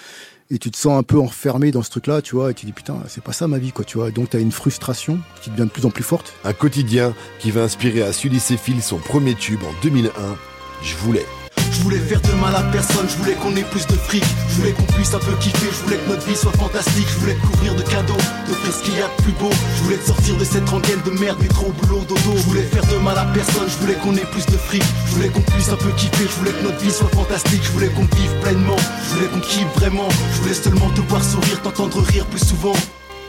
Et 0.50 0.58
tu 0.58 0.70
te 0.70 0.76
sens 0.76 0.98
un 0.98 1.02
peu 1.02 1.18
enfermé 1.18 1.70
dans 1.70 1.82
ce 1.82 1.90
truc-là, 1.90 2.22
tu 2.22 2.34
vois, 2.34 2.50
et 2.50 2.54
tu 2.54 2.66
dis 2.66 2.72
putain, 2.72 2.96
c'est 3.08 3.22
pas 3.22 3.32
ça 3.32 3.46
ma 3.46 3.58
vie, 3.58 3.72
quoi, 3.72 3.84
tu 3.84 3.98
vois. 3.98 4.10
Donc 4.10 4.30
tu 4.30 4.36
as 4.36 4.40
une 4.40 4.52
frustration 4.52 5.18
qui 5.42 5.50
devient 5.50 5.62
de 5.62 5.70
plus 5.70 5.86
en 5.86 5.90
plus 5.90 6.02
forte. 6.04 6.34
Un 6.44 6.52
quotidien 6.52 7.14
qui 7.38 7.50
va 7.50 7.62
inspirer 7.62 8.02
à 8.02 8.12
Sully 8.12 8.40
Sefil 8.40 8.82
son 8.82 8.98
premier 8.98 9.34
tube 9.34 9.60
en 9.62 9.82
2001, 9.82 10.10
Je 10.82 10.96
voulais. 10.96 11.26
Je 11.72 11.80
voulais 11.80 11.98
faire 11.98 12.20
de 12.20 12.32
mal 12.32 12.54
à 12.54 12.62
personne, 12.70 13.08
je 13.08 13.16
voulais 13.16 13.34
qu'on 13.34 13.56
ait 13.56 13.64
plus 13.64 13.86
de 13.86 13.94
fric, 13.94 14.22
je 14.48 14.54
voulais 14.56 14.72
qu'on 14.72 14.84
puisse 14.92 15.14
un 15.14 15.18
peu 15.18 15.32
kiffer, 15.40 15.68
je 15.72 15.84
voulais 15.84 15.96
que 15.96 16.08
notre 16.08 16.26
vie 16.26 16.36
soit 16.36 16.52
fantastique, 16.52 17.06
je 17.08 17.18
voulais 17.20 17.34
te 17.34 17.46
couvrir 17.46 17.74
de 17.74 17.82
cadeaux, 17.82 18.22
de 18.46 18.52
faire 18.52 18.72
ce 18.72 18.82
qu'il 18.82 18.98
y 18.98 19.00
a 19.00 19.08
de 19.08 19.22
plus 19.22 19.32
beau, 19.32 19.50
je 19.76 19.82
voulais 19.84 19.96
te 19.96 20.06
sortir 20.06 20.36
de 20.36 20.44
cette 20.44 20.68
rengaine 20.68 21.00
de 21.04 21.10
merde, 21.18 21.40
métro, 21.40 21.72
boulot, 21.80 22.04
dodo, 22.04 22.36
je 22.36 22.42
voulais 22.42 22.62
faire 22.62 22.84
de 22.86 22.96
mal 23.02 23.16
à 23.16 23.24
personne, 23.32 23.64
je 23.68 23.78
voulais 23.80 23.94
qu'on 23.94 24.14
ait 24.14 24.30
plus 24.30 24.44
de 24.46 24.58
fric, 24.58 24.82
je 25.06 25.14
voulais 25.14 25.28
qu'on 25.28 25.40
puisse 25.40 25.70
un 25.70 25.76
peu 25.76 25.90
kiffer, 25.96 26.28
je 26.28 26.38
voulais 26.40 26.52
que 26.52 26.62
notre 26.62 26.78
vie 26.78 26.92
soit 26.92 27.08
fantastique, 27.08 27.62
je 27.64 27.70
voulais 27.72 27.88
qu'on 27.88 28.04
vive 28.04 28.34
pleinement, 28.42 28.76
je 29.08 29.14
voulais 29.16 29.28
qu'on 29.28 29.40
kiffe 29.40 29.72
vraiment, 29.76 30.08
je 30.34 30.42
voulais 30.42 30.54
seulement 30.54 30.90
te 30.90 31.00
voir 31.08 31.24
sourire, 31.24 31.62
t'entendre 31.62 32.02
rire 32.02 32.26
plus 32.26 32.44
souvent. 32.44 32.74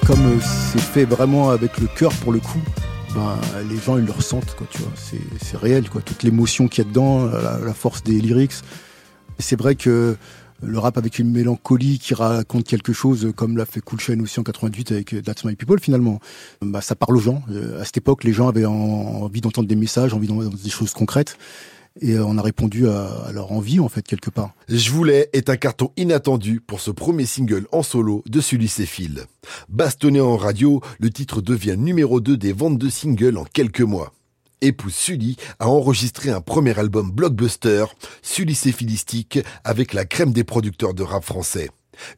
Comme 0.06 0.26
euh, 0.26 0.40
c'est 0.42 0.82
fait 0.82 1.06
vraiment 1.06 1.50
avec 1.50 1.78
le 1.80 1.88
cœur 1.88 2.12
pour 2.22 2.34
le 2.34 2.40
coup, 2.40 2.60
ben, 3.16 3.38
les 3.70 3.78
gens 3.78 3.98
ils 3.98 4.06
le 4.06 4.12
ressentent, 4.12 4.56
quoi, 4.56 4.68
tu 4.70 4.80
vois. 4.80 4.92
C'est, 4.96 5.58
réel, 5.58 5.90
quoi. 5.90 6.02
Toute 6.02 6.24
l'émotion 6.24 6.68
qu'il 6.68 6.84
y 6.84 6.88
a 6.88 6.90
dedans, 6.90 7.26
la, 7.26 7.74
force 7.74 8.04
des 8.04 8.20
lyrics. 8.20 8.54
C'est 9.40 9.58
vrai 9.58 9.76
que 9.76 10.16
le 10.62 10.80
rap 10.80 10.98
avec 10.98 11.20
une 11.20 11.30
mélancolie 11.32 12.00
qui 12.00 12.14
raconte 12.14 12.66
quelque 12.66 12.94
chose, 12.94 13.32
comme 13.36 13.58
l'a 13.58 13.66
fait 13.66 13.82
Cool 13.82 14.00
Chain 14.00 14.20
aussi 14.22 14.40
en 14.40 14.44
88 14.44 14.92
avec 14.94 15.24
That's 15.24 15.44
My 15.44 15.56
People, 15.56 15.80
finalement, 15.80 16.20
bah, 16.62 16.82
ça 16.82 16.96
parle 16.96 17.18
aux 17.18 17.22
gens. 17.22 17.44
Euh, 17.52 17.82
À 17.82 17.86
cette 17.86 17.98
époque, 17.98 18.24
les 18.24 18.34
gens 18.34 18.48
avaient 18.48 18.66
en- 18.66 18.72
envie 18.74 19.42
d'entendre 19.42 19.68
des 19.68 19.76
messages, 19.76 20.14
envie 20.14 20.28
d'entendre 20.28 20.58
des 20.58 20.70
choses 20.70 20.94
concrètes. 20.94 21.38
Et 22.02 22.14
euh, 22.14 22.26
on 22.26 22.38
a 22.38 22.42
répondu 22.42 22.88
à, 22.88 23.32
leur 23.32 23.52
envie, 23.52 23.80
en 23.80 23.90
fait, 23.90 24.02
quelque 24.02 24.30
part. 24.30 24.54
Je 24.68 24.90
voulais 24.90 25.30
est 25.34 25.50
un 25.50 25.58
carton 25.58 25.92
inattendu 25.96 26.60
pour 26.60 26.80
ce 26.80 26.92
premier 26.92 27.26
single 27.26 27.68
en 27.72 27.84
solo 27.84 28.24
de 28.28 28.42
Sully 28.42 28.68
Sefil. 28.68 29.26
Bastonné 29.70 30.20
en 30.20 30.36
radio, 30.36 30.82
le 31.00 31.10
titre 31.12 31.42
devient 31.42 31.76
numéro 31.78 32.20
2 32.20 32.36
des 32.36 32.54
ventes 32.54 32.80
de 32.80 32.90
singles 32.90 33.38
en 33.38 33.46
quelques 33.46 33.82
mois. 33.82 34.14
Épouse 34.62 34.94
Sully 34.94 35.36
a 35.60 35.68
enregistré 35.68 36.30
un 36.30 36.42
premier 36.42 36.78
album 36.80 37.12
blockbuster, 37.12 37.86
Sully 38.22 38.56
Séphilistique, 38.56 39.40
avec 39.64 39.94
la 39.94 40.06
crème 40.06 40.32
des 40.32 40.46
producteurs 40.46 40.94
de 40.94 41.04
rap 41.04 41.24
français. 41.24 41.70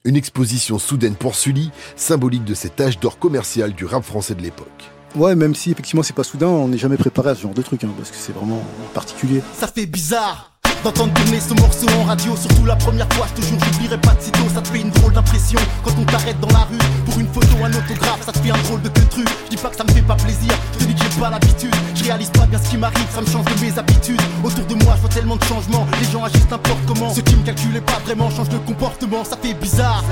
Une 0.06 0.16
exposition 0.16 0.80
soudaine 0.80 1.16
pour 1.16 1.36
Sully, 1.36 1.72
symbolique 1.98 2.46
de 2.46 2.54
cet 2.54 2.80
âge 2.80 3.00
d'or 3.00 3.20
commercial 3.20 3.74
du 3.74 3.84
rap 3.86 4.04
français 4.04 4.36
de 4.36 4.42
l'époque. 4.42 4.95
Ouais, 5.16 5.34
même 5.36 5.56
si 5.56 5.72
effectivement 5.72 6.04
c'est 6.04 6.16
pas 6.16 6.24
soudain, 6.24 6.48
on 6.48 6.68
n'est 6.68 6.78
jamais 6.78 6.98
préparé 6.98 7.30
à 7.30 7.36
ce 7.36 7.42
genre 7.42 7.54
de 7.54 7.62
truc, 7.62 7.84
hein, 7.84 7.90
parce 7.98 8.12
que 8.12 8.18
c'est 8.18 8.34
vraiment 8.34 8.62
particulier. 8.94 9.42
Ça 9.58 9.68
fait 9.68 9.86
bizarre 9.86 10.52
d'entendre 10.84 11.14
tourner 11.14 11.40
ce 11.40 11.54
morceau 11.56 11.88
en 12.00 12.04
radio, 12.04 12.36
surtout 12.36 12.66
la 12.66 12.76
première 12.76 13.12
fois, 13.14 13.26
je 13.34 13.42
te 13.42 13.48
jure, 13.48 13.58
j'oublierai 13.60 13.98
pas 13.98 14.14
de 14.14 14.22
sitôt, 14.22 14.44
ça 14.54 14.62
te 14.62 14.68
fait 14.68 14.82
une 14.82 14.92
drôle 14.92 15.14
d'impression 15.14 15.60
quand 15.84 15.94
on 16.00 16.04
t'arrête 16.04 16.40
dans 16.40 16.50
la 16.50 16.66
rue 16.66 16.78
pour 17.06 17.20
une 17.20 17.28
photo, 17.28 17.48
un 17.64 17.72
autographe, 17.72 18.24
ça 18.24 18.32
te 18.32 18.40
fait 18.40 18.52
un 18.52 18.62
drôle 18.64 18.82
de 18.82 18.90
truc. 18.90 19.28
Je 19.46 19.56
dis 19.56 19.58
pas 19.58 19.70
que 19.70 19.78
ça 19.78 19.84
me 19.84 19.92
fait 19.92 20.04
pas 20.04 20.16
plaisir, 20.16 20.52
je 20.74 20.80
te 20.80 20.84
dis 20.84 20.94
que 20.94 21.02
j'ai 21.02 21.20
pas 21.20 21.30
l'habitude, 21.30 21.74
je 21.96 22.04
réalise 22.04 22.30
pas 22.30 22.46
bien 22.46 22.60
ce 22.62 22.70
qui 22.70 22.78
m'arrive, 22.78 23.08
ça 23.10 23.22
me 23.22 23.26
change 23.26 23.46
de 23.46 23.66
mes 23.66 23.80
habitudes. 23.80 24.22
Autour 24.44 24.66
de 24.66 24.76
moi, 24.84 24.94
je 24.98 25.02
vois 25.02 25.10
tellement 25.10 25.38
de 25.38 25.44
changements, 25.46 25.88
les 26.00 26.12
gens 26.12 26.24
agissent 26.24 26.50
n'importe 26.52 26.86
comment, 26.86 27.14
ceux 27.14 27.22
qui 27.22 27.36
me 27.36 27.44
calculaient 27.44 27.82
pas 27.82 28.00
vraiment 28.06 28.30
changent 28.30 28.50
de 28.50 28.58
comportement, 28.60 29.24
ça 29.24 29.38
fait 29.42 29.54
bizarre. 29.56 30.04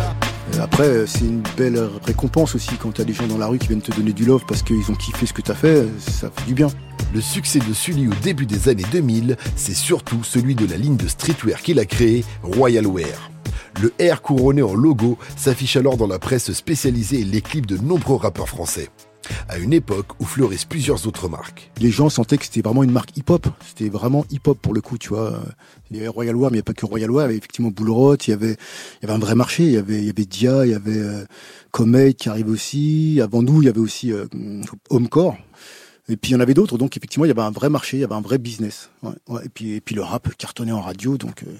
Après, 0.73 0.87
euh, 0.87 1.05
c'est 1.05 1.25
une 1.25 1.43
belle 1.55 1.79
récompense 2.03 2.55
aussi 2.55 2.77
quand 2.77 2.93
t'as 2.93 3.03
des 3.03 3.13
gens 3.13 3.27
dans 3.27 3.37
la 3.37 3.45
rue 3.45 3.59
qui 3.59 3.67
viennent 3.67 3.83
te 3.83 3.91
donner 3.91 4.11
du 4.11 4.25
love 4.25 4.43
parce 4.47 4.63
qu'ils 4.63 4.89
ont 4.89 4.95
kiffé 4.95 5.27
ce 5.27 5.31
que 5.31 5.43
t'as 5.43 5.53
fait, 5.53 5.85
ça 5.99 6.31
fait 6.35 6.45
du 6.47 6.55
bien. 6.55 6.67
Le 7.13 7.21
succès 7.21 7.59
de 7.59 7.73
Sully 7.73 8.07
au 8.07 8.13
début 8.23 8.47
des 8.47 8.69
années 8.69 8.85
2000, 8.91 9.37
c'est 9.55 9.75
surtout 9.75 10.23
celui 10.23 10.55
de 10.55 10.65
la 10.65 10.75
ligne 10.75 10.97
de 10.97 11.07
streetwear 11.07 11.61
qu'il 11.61 11.77
a 11.77 11.85
créée, 11.85 12.25
Royal 12.41 12.87
Wear. 12.87 13.29
Le 13.83 13.93
R 14.11 14.23
couronné 14.23 14.63
en 14.63 14.73
logo 14.73 15.19
s'affiche 15.37 15.75
alors 15.75 15.95
dans 15.95 16.07
la 16.07 16.17
presse 16.17 16.51
spécialisée 16.53 17.19
et 17.19 17.23
les 17.23 17.41
clips 17.41 17.67
de 17.67 17.77
nombreux 17.77 18.15
rappeurs 18.15 18.49
français. 18.49 18.89
À 19.47 19.57
une 19.57 19.73
époque 19.73 20.19
où 20.19 20.25
fleurissent 20.25 20.65
plusieurs 20.65 21.07
autres 21.07 21.29
marques. 21.29 21.71
Les 21.79 21.91
gens 21.91 22.09
sentaient 22.09 22.37
que 22.37 22.45
c'était 22.45 22.61
vraiment 22.61 22.83
une 22.83 22.91
marque 22.91 23.15
hip-hop. 23.17 23.47
C'était 23.65 23.89
vraiment 23.89 24.25
hip-hop 24.31 24.57
pour 24.61 24.73
le 24.73 24.81
coup, 24.81 24.97
tu 24.97 25.09
vois. 25.09 25.39
Il 25.91 25.97
y 25.97 25.99
avait 25.99 26.09
Royal 26.09 26.35
War, 26.35 26.51
mais 26.51 26.57
il 26.57 26.57
n'y 26.57 26.59
avait 26.59 26.63
pas 26.63 26.73
que 26.73 26.85
Royal 26.85 27.11
War. 27.11 27.23
Il 27.23 27.27
y 27.27 27.29
avait 27.29 27.37
effectivement 27.37 27.69
Boulrot, 27.69 28.15
il 28.15 28.29
y 28.29 28.33
avait, 28.33 28.53
il 29.01 29.03
y 29.03 29.05
avait 29.05 29.13
un 29.13 29.19
vrai 29.19 29.35
marché. 29.35 29.63
Il 29.63 29.71
y 29.71 29.77
avait, 29.77 29.99
il 29.99 30.05
y 30.05 30.09
avait 30.09 30.25
Dia, 30.25 30.65
il 30.65 30.71
y 30.71 30.75
avait 30.75 30.97
euh, 30.97 31.25
Comet 31.71 32.13
qui 32.13 32.29
arrive 32.29 32.49
aussi. 32.49 33.19
Avant 33.21 33.41
nous, 33.41 33.61
il 33.61 33.65
y 33.65 33.69
avait 33.69 33.79
aussi 33.79 34.11
euh, 34.11 34.25
Homecore. 34.89 35.37
Et 36.09 36.17
puis 36.17 36.31
il 36.31 36.33
y 36.33 36.35
en 36.35 36.41
avait 36.41 36.53
d'autres, 36.53 36.77
donc 36.77 36.97
effectivement 36.97 37.23
il 37.25 37.29
y 37.29 37.31
avait 37.31 37.41
un 37.41 37.51
vrai 37.51 37.69
marché, 37.69 37.97
il 37.97 38.01
y 38.01 38.03
avait 38.03 38.15
un 38.15 38.21
vrai 38.21 38.37
business. 38.37 38.89
Et 39.43 39.49
puis 39.49 39.95
le 39.95 40.01
rap 40.01 40.35
cartonnait 40.35 40.73
en 40.73 40.81
radio, 40.81 41.17
donc 41.17 41.43
euh, 41.43 41.51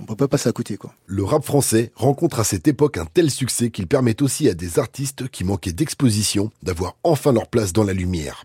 on 0.00 0.04
peut 0.04 0.16
pas 0.16 0.28
passer 0.28 0.48
à 0.48 0.52
côté. 0.52 0.78
Le 1.06 1.24
rap 1.24 1.44
français 1.44 1.90
rencontre 1.94 2.40
à 2.40 2.44
cette 2.44 2.68
époque 2.68 2.98
un 2.98 3.06
tel 3.06 3.30
succès 3.30 3.70
qu'il 3.70 3.86
permet 3.86 4.20
aussi 4.22 4.48
à 4.48 4.54
des 4.54 4.78
artistes 4.78 5.28
qui 5.28 5.44
manquaient 5.44 5.72
d'exposition 5.72 6.50
d'avoir 6.62 6.96
enfin 7.02 7.32
leur 7.32 7.48
place 7.48 7.72
dans 7.72 7.84
la 7.84 7.94
lumière. 7.94 8.44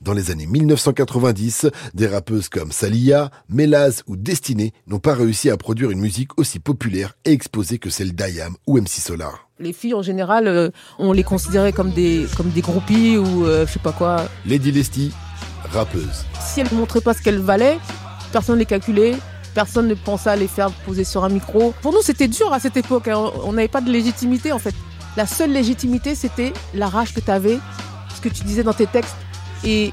Dans 0.00 0.12
les 0.12 0.30
années 0.30 0.46
1990, 0.46 1.66
des 1.94 2.06
rappeuses 2.06 2.48
comme 2.48 2.72
Salia, 2.72 3.30
Melaz 3.48 4.02
ou 4.06 4.16
Destinée 4.16 4.72
n'ont 4.86 4.98
pas 4.98 5.14
réussi 5.14 5.50
à 5.50 5.56
produire 5.56 5.90
une 5.90 6.00
musique 6.00 6.38
aussi 6.38 6.58
populaire 6.58 7.14
et 7.24 7.32
exposée 7.32 7.78
que 7.78 7.90
celle 7.90 8.14
d'Ayam 8.14 8.54
ou 8.66 8.78
MC 8.78 8.88
Solar. 9.00 9.48
Les 9.58 9.72
filles 9.72 9.94
en 9.94 10.02
général, 10.02 10.48
euh, 10.48 10.70
on 10.98 11.12
les 11.12 11.22
considérait 11.24 11.72
comme 11.72 11.92
des, 11.92 12.26
comme 12.36 12.50
des 12.50 12.62
groupies 12.62 13.16
ou 13.16 13.44
euh, 13.46 13.66
je 13.66 13.72
sais 13.72 13.78
pas 13.78 13.92
quoi. 13.92 14.28
Lady 14.46 14.72
Lesty, 14.72 15.12
rappeuse. 15.72 16.24
Si 16.40 16.60
elles 16.60 16.68
ne 16.72 16.76
montraient 16.78 17.00
pas 17.00 17.14
ce 17.14 17.22
qu'elles 17.22 17.38
valaient, 17.38 17.78
personne 18.32 18.56
ne 18.56 18.60
les 18.60 18.66
calculait. 18.66 19.14
Personne 19.54 19.86
ne 19.86 19.94
pensait 19.94 20.30
à 20.30 20.36
les 20.36 20.48
faire 20.48 20.70
poser 20.70 21.04
sur 21.04 21.24
un 21.24 21.28
micro. 21.28 21.74
Pour 21.82 21.92
nous, 21.92 22.00
c'était 22.00 22.26
dur 22.26 22.52
à 22.54 22.58
cette 22.58 22.78
époque. 22.78 23.08
hein. 23.08 23.30
On 23.44 23.52
n'avait 23.52 23.68
pas 23.68 23.82
de 23.82 23.90
légitimité, 23.90 24.50
en 24.50 24.58
fait. 24.58 24.74
La 25.14 25.26
seule 25.26 25.52
légitimité, 25.52 26.14
c'était 26.14 26.54
la 26.72 26.88
rage 26.88 27.12
que 27.12 27.20
tu 27.20 27.30
avais, 27.30 27.58
ce 28.16 28.20
que 28.22 28.30
tu 28.30 28.44
disais 28.44 28.62
dans 28.62 28.72
tes 28.72 28.86
textes 28.86 29.14
et 29.64 29.92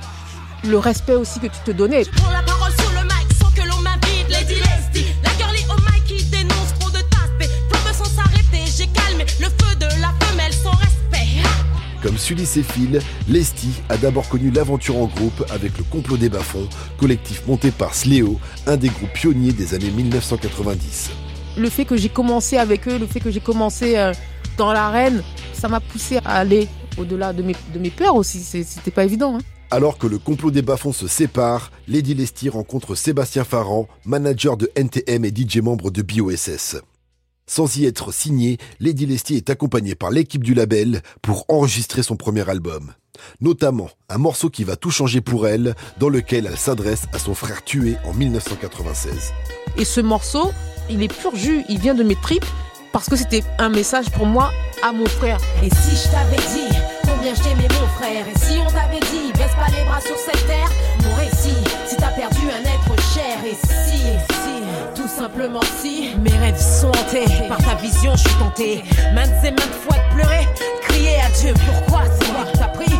le 0.64 0.78
respect 0.78 1.16
aussi 1.16 1.40
que 1.40 1.48
tu 1.48 1.60
te 1.66 1.72
donnais. 1.72 2.04
Prends 2.16 2.32
la 2.32 2.42
parole 2.44 2.72
sur 2.74 2.92
le 2.92 3.04
mic 3.04 3.28
sans 3.42 3.50
que 3.52 3.68
l'on 3.68 3.78
m'invite. 3.82 4.28
Lady 4.30 4.56
Lesty, 4.56 5.06
la 5.24 5.30
girlie 5.38 5.64
au 5.70 5.80
mic 5.92 6.04
qui 6.06 6.24
dénonce 6.26 6.74
trop 6.80 6.90
de 6.90 6.98
taspé. 7.00 7.46
Flambe 7.72 7.94
sans 7.96 8.06
s'arrêter, 8.06 8.64
j'ai 8.78 8.88
calmé 8.88 9.26
le 9.40 9.46
feu 9.46 9.76
de 9.80 9.86
la 10.02 10.14
femelle 10.26 10.54
sans 10.54 10.72
respect. 10.72 11.28
Comme 12.02 12.18
Sully 12.18 12.46
Sefil, 12.46 13.02
Lesty 13.28 13.70
a 13.90 13.98
d'abord 13.98 14.28
connu 14.30 14.52
l'aventure 14.52 14.98
en 14.98 15.06
groupe 15.08 15.44
avec 15.52 15.78
le 15.78 15.84
Complot 15.84 16.18
des 16.18 16.30
Bas-Fonds, 16.30 16.68
collectif 16.98 17.46
monté 17.48 17.72
par 17.72 17.94
Sléo, 17.94 18.40
un 18.68 18.78
des 18.78 18.88
groupes 18.90 19.12
pionniers 19.14 19.52
des 19.52 19.74
années 19.74 19.92
1990. 19.92 21.10
Le 21.58 21.70
fait 21.70 21.84
que 21.86 21.98
j'ai 21.98 22.08
commencé 22.10 22.58
avec 22.58 22.88
eux, 22.88 22.98
le 22.98 23.06
fait 23.06 23.20
que 23.20 23.32
j'ai 23.32 23.42
commencé 23.42 23.98
euh, 23.98 24.14
dans 24.58 24.72
l'arène, 24.72 25.24
ça 25.54 25.68
m'a 25.68 25.80
poussé 25.82 26.18
à 26.24 26.38
aller 26.38 26.68
au-delà 26.98 27.34
de 27.34 27.42
mes, 27.44 27.56
de 27.74 27.80
mes 27.80 27.90
peurs 27.90 28.16
aussi. 28.16 28.40
C'était 28.44 28.92
pas 28.92 29.04
évident. 29.04 29.36
hein. 29.38 29.42
Alors 29.72 30.00
que 30.00 30.08
le 30.08 30.18
complot 30.18 30.50
des 30.50 30.64
bas-fonds 30.64 30.94
se 30.94 31.08
sépare, 31.08 31.72
Lady 31.88 32.16
Lesty 32.16 32.50
rencontre 32.50 32.96
Sébastien 32.96 33.44
Farran, 33.44 33.88
manager 34.04 34.58
de 34.58 34.72
NTM 34.76 35.26
et 35.26 35.30
DJ 35.30 35.58
membre 35.58 35.92
de 35.92 36.02
BOSS. 36.02 36.78
Sans 37.46 37.78
y 37.78 37.86
être 37.86 38.12
signé, 38.12 38.58
Lady 38.80 39.06
Lesty 39.06 39.36
est 39.36 39.52
accompagnée 39.52 39.94
par 39.94 40.10
l'équipe 40.10 40.44
du 40.44 40.56
label 40.56 41.04
pour 41.22 41.46
enregistrer 41.50 42.02
son 42.02 42.16
premier 42.16 42.50
album. 42.50 42.94
Notamment 43.42 43.92
un 44.10 44.18
morceau 44.18 44.50
qui 44.50 44.64
va 44.64 44.76
tout 44.76 44.90
changer 44.90 45.22
pour 45.22 45.48
elle, 45.48 45.76
dans 46.00 46.10
lequel 46.10 46.48
elle 46.48 46.58
s'adresse 46.58 47.04
à 47.14 47.20
son 47.20 47.36
frère 47.36 47.64
tué 47.64 47.98
en 48.06 48.14
1996. 48.16 49.34
Et 49.78 49.86
ce 49.86 50.02
morceau, 50.02 50.52
il 50.90 51.04
est 51.04 51.14
pur 51.14 51.36
jus, 51.36 51.64
il 51.70 51.80
vient 51.80 51.96
de 51.96 52.04
mes 52.04 52.16
tripes 52.16 52.46
parce 52.92 53.08
que 53.08 53.16
c'était 53.16 53.44
un 53.60 53.70
message 53.70 54.10
pour 54.10 54.26
moi 54.26 54.52
à 54.82 54.92
mon 54.94 55.06
frère. 55.06 55.38
Et 55.64 55.70
si 55.70 55.96
je 55.96 56.12
t'avais 56.12 56.38
dit 56.38 56.76
combien 57.20 57.36
je 57.36 57.42
t'aimais 57.42 57.68
mon 57.80 57.88
frère 57.88 58.26
Et 58.28 58.40
si 58.40 58.60
on 58.60 58.70
t'avait 58.70 59.00
dit 59.12 59.32
baisse 59.34 59.56
pas 59.56 59.70
les 59.76 59.84
bras 59.86 60.00
sur 60.00 60.18
cette 60.18 60.46
terre 60.48 60.70
Mon 61.04 61.16
récit, 61.16 61.56
si 61.86 61.96
t'as 61.98 62.12
perdu 62.12 62.48
un 62.48 62.62
être 62.62 63.02
cher 63.14 63.38
Et 63.46 63.56
si, 63.56 64.00
si, 64.00 64.96
tout 64.96 65.08
simplement 65.08 65.62
si 65.82 66.16
Mes 66.22 66.38
rêves 66.38 66.60
sont 66.60 66.88
hantés 66.88 67.26
par 67.48 67.58
ta 67.58 67.76
vision, 67.76 68.14
je 68.16 68.22
suis 68.22 68.40
tenté 68.40 68.84
Maintes 69.14 69.44
et 69.44 69.52
maintes 69.52 69.80
fois 69.86 69.98
de 69.98 70.16
pleurer, 70.16 70.48
crier 70.82 71.16
à 71.22 71.30
Dieu 71.30 71.54
Pourquoi 71.66 72.04
c'est 72.20 72.32
moi 72.32 72.46
qui 72.52 72.58
t'as 72.58 72.68
pris? 72.68 72.96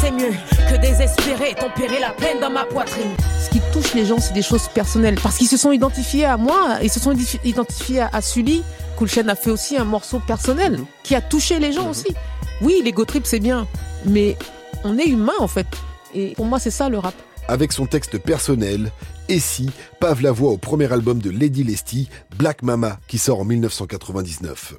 C'est 0.00 0.10
mieux 0.10 0.32
que 0.70 0.76
désespérer 0.80 1.54
Tempérer 1.54 2.00
la 2.00 2.10
peine 2.10 2.40
dans 2.40 2.50
ma 2.50 2.64
poitrine 2.64 3.10
Ce 3.40 3.50
qui 3.50 3.60
touche 3.72 3.94
les 3.94 4.04
gens, 4.04 4.18
c'est 4.18 4.32
des 4.34 4.42
choses 4.42 4.68
personnelles. 4.68 5.16
Parce 5.22 5.36
qu'ils 5.36 5.48
se 5.48 5.56
sont 5.56 5.72
identifiés 5.72 6.24
à 6.24 6.36
moi, 6.36 6.78
ils 6.82 6.90
se 6.90 7.00
sont 7.00 7.12
identi- 7.12 7.40
identifiés 7.44 8.00
à, 8.00 8.10
à 8.12 8.20
Sully. 8.20 8.62
Coolchen 8.96 9.28
a 9.28 9.34
fait 9.34 9.50
aussi 9.50 9.76
un 9.76 9.84
morceau 9.84 10.18
personnel 10.20 10.80
qui 11.02 11.14
a 11.14 11.20
touché 11.20 11.58
les 11.58 11.72
gens 11.72 11.88
aussi. 11.90 12.14
Oui, 12.60 12.80
l'ego 12.84 13.04
trip, 13.04 13.26
c'est 13.26 13.40
bien, 13.40 13.66
mais 14.04 14.36
on 14.84 14.98
est 14.98 15.06
humain 15.06 15.32
en 15.40 15.48
fait. 15.48 15.66
Et 16.14 16.34
pour 16.36 16.46
moi, 16.46 16.58
c'est 16.58 16.70
ça 16.70 16.88
le 16.88 16.98
rap. 16.98 17.14
Avec 17.48 17.72
son 17.72 17.86
texte 17.86 18.18
personnel, 18.18 18.92
Et 19.28 19.40
si 19.40 19.70
pave 20.00 20.20
la 20.22 20.30
voix 20.32 20.50
au 20.52 20.58
premier 20.58 20.92
album 20.92 21.18
de 21.20 21.30
Lady 21.30 21.64
Lesty, 21.64 22.08
Black 22.36 22.62
Mama, 22.62 22.98
qui 23.08 23.18
sort 23.18 23.40
en 23.40 23.44
1999. 23.44 24.74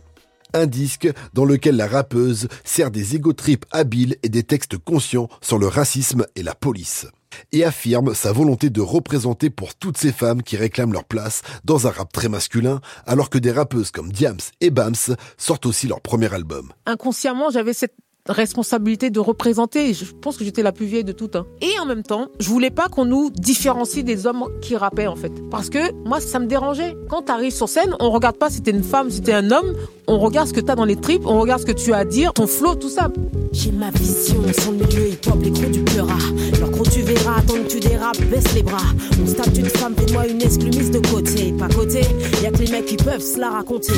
Un 0.53 0.67
disque 0.67 1.09
dans 1.33 1.45
lequel 1.45 1.75
la 1.75 1.87
rappeuse 1.87 2.47
sert 2.63 2.91
des 2.91 3.15
égo-trips 3.15 3.65
habiles 3.71 4.17
et 4.21 4.29
des 4.29 4.43
textes 4.43 4.77
conscients 4.77 5.27
sur 5.41 5.57
le 5.57 5.67
racisme 5.67 6.27
et 6.35 6.43
la 6.43 6.53
police. 6.53 7.07
Et 7.51 7.63
affirme 7.63 8.13
sa 8.13 8.31
volonté 8.31 8.69
de 8.69 8.81
représenter 8.81 9.49
pour 9.49 9.73
toutes 9.73 9.97
ces 9.97 10.11
femmes 10.11 10.43
qui 10.43 10.55
réclament 10.55 10.93
leur 10.93 11.05
place 11.05 11.41
dans 11.63 11.87
un 11.87 11.89
rap 11.89 12.11
très 12.13 12.29
masculin, 12.29 12.81
alors 13.07 13.31
que 13.31 13.39
des 13.39 13.51
rappeuses 13.51 13.89
comme 13.89 14.11
Diams 14.11 14.37
et 14.61 14.69
Bams 14.69 14.93
sortent 15.37 15.65
aussi 15.65 15.87
leur 15.87 16.01
premier 16.01 16.31
album. 16.31 16.71
inconsciemment, 16.85 17.49
j'avais 17.49 17.73
cette 17.73 17.95
responsabilité 18.29 19.09
de 19.09 19.19
représenter. 19.19 19.93
Je 19.93 20.05
pense 20.05 20.37
que 20.37 20.45
j'étais 20.45 20.63
la 20.63 20.71
plus 20.71 20.85
vieille 20.85 21.03
de 21.03 21.11
toutes. 21.11 21.35
hein. 21.35 21.45
Et 21.61 21.77
en 21.79 21.85
même 21.85 22.03
temps, 22.03 22.27
je 22.39 22.49
voulais 22.49 22.69
pas 22.71 22.87
qu'on 22.87 23.05
nous 23.05 23.29
différencie 23.29 24.03
des 24.03 24.25
hommes 24.25 24.45
qui 24.61 24.75
rappaient 24.75 25.07
en 25.07 25.15
fait. 25.15 25.31
Parce 25.51 25.69
que 25.69 25.91
moi, 26.05 26.19
ça 26.21 26.39
me 26.39 26.45
dérangeait. 26.45 26.95
Quand 27.09 27.23
tu 27.23 27.51
sur 27.51 27.67
scène, 27.67 27.95
on 27.99 28.11
regarde 28.11 28.37
pas 28.37 28.49
si 28.49 28.61
t'es 28.61 28.71
une 28.71 28.83
femme, 28.83 29.09
si 29.09 29.21
t'es 29.21 29.33
un 29.33 29.51
homme. 29.51 29.73
On 30.07 30.19
regarde 30.19 30.47
ce 30.47 30.53
que 30.53 30.61
t'as 30.61 30.75
dans 30.75 30.85
les 30.85 30.95
tripes, 30.95 31.25
on 31.25 31.39
regarde 31.39 31.61
ce 31.61 31.65
que 31.65 31.71
tu 31.71 31.93
as 31.93 31.97
à 31.97 32.05
dire, 32.05 32.33
ton 32.33 32.47
flow, 32.47 32.75
tout 32.75 32.89
ça. 32.89 33.09
J'ai 33.51 33.71
ma 33.71 33.89
vision, 33.91 34.41
sans 34.57 34.71
le 34.71 34.77
milieu 34.77 35.07
hip-hop, 35.09 35.37
les 35.41 35.51
gros 35.51 35.69
du 35.69 35.81
pleura. 35.83 36.17
Alors 36.55 36.71
quand 36.71 36.89
tu 36.89 37.01
verras, 37.01 37.41
tant 37.41 37.53
que 37.53 37.67
tu 37.67 37.79
dérapes, 37.79 38.19
baisse 38.29 38.53
les 38.53 38.63
bras. 38.63 38.77
On 39.21 39.27
se 39.27 39.33
tape 39.33 39.51
d'une 39.51 39.69
femme, 39.69 39.95
fais-moi 39.97 40.27
une 40.27 40.41
exclue 40.41 40.69
mise 40.71 40.91
de 40.91 40.99
côté. 40.99 41.53
Pas 41.57 41.69
côté, 41.69 42.01
y 42.41 42.47
a 42.47 42.51
que 42.51 42.57
les 42.57 42.71
mecs 42.71 42.85
qui 42.85 42.97
peuvent 42.97 43.21
se 43.21 43.39
la 43.39 43.49
raconter. 43.49 43.93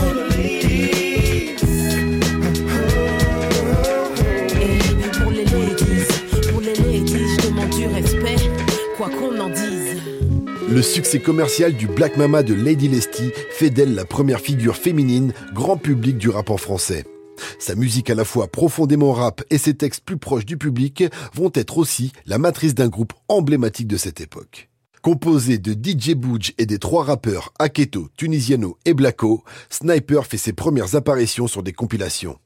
Quoi. 9.10 9.26
Le 10.68 10.82
succès 10.82 11.20
commercial 11.20 11.74
du 11.74 11.88
Black 11.88 12.18
Mama 12.18 12.44
de 12.44 12.54
Lady 12.54 12.88
Lesty 12.88 13.32
fait 13.52 13.70
d'elle 13.70 13.94
la 13.94 14.06
première 14.06 14.40
figure 14.40 14.76
féminine 14.76 15.34
grand 15.54 15.78
public 15.78 16.18
du 16.18 16.30
rap 16.30 16.50
en 16.50 16.58
français. 16.58 17.06
Sa 17.60 17.76
musique 17.76 18.10
à 18.10 18.16
la 18.16 18.26
fois 18.26 18.48
profondément 18.48 19.14
rap 19.14 19.44
et 19.50 19.58
ses 19.58 19.76
textes 19.76 20.04
plus 20.04 20.18
proches 20.18 20.46
du 20.46 20.58
public 20.58 21.04
vont 21.34 21.52
être 21.54 21.78
aussi 21.78 22.12
la 22.26 22.38
matrice 22.38 22.76
d'un 22.76 22.88
groupe 22.88 23.14
emblématique 23.28 23.88
de 23.88 23.98
cette 23.98 24.22
époque. 24.22 24.70
Composé 25.02 25.60
de 25.60 25.74
DJ 25.74 26.16
Bouge 26.16 26.54
et 26.58 26.66
des 26.66 26.80
trois 26.80 27.04
rappeurs 27.04 27.54
Aketo, 27.60 28.10
Tunisiano 28.18 28.78
et 28.86 28.96
Blacko, 28.96 29.44
Sniper 29.70 30.26
fait 30.26 30.38
ses 30.38 30.54
premières 30.54 30.96
apparitions 30.96 31.46
sur 31.46 31.62
des 31.62 31.74
compilations, 31.74 32.40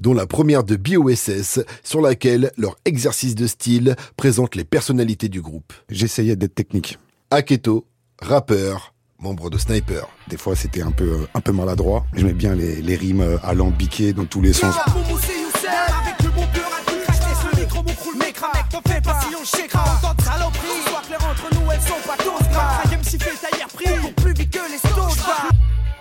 dont 0.00 0.14
la 0.14 0.26
première 0.26 0.64
de 0.64 0.76
BOSS, 0.76 1.60
sur 1.82 2.00
laquelle 2.00 2.52
leur 2.56 2.76
exercice 2.84 3.34
de 3.34 3.46
style 3.46 3.96
présente 4.16 4.54
les 4.54 4.64
personnalités 4.64 5.28
du 5.28 5.40
groupe. 5.40 5.72
J'essayais 5.88 6.36
d'être 6.36 6.54
technique. 6.54 6.98
Aketo, 7.30 7.86
rappeur, 8.20 8.94
membre 9.18 9.50
de 9.50 9.58
Sniper. 9.58 10.08
Des 10.28 10.36
fois, 10.36 10.54
c'était 10.56 10.82
un 10.82 10.90
peu, 10.90 11.26
un 11.34 11.40
peu 11.40 11.52
maladroit. 11.52 12.06
J'aimais 12.14 12.32
bien 12.32 12.54
les, 12.54 12.82
les 12.82 12.96
rimes 12.96 13.20
euh, 13.20 13.38
alambiquées 13.42 14.12
dans 14.12 14.24
tous 14.24 14.40
les 14.40 14.52
sens. 14.52 14.74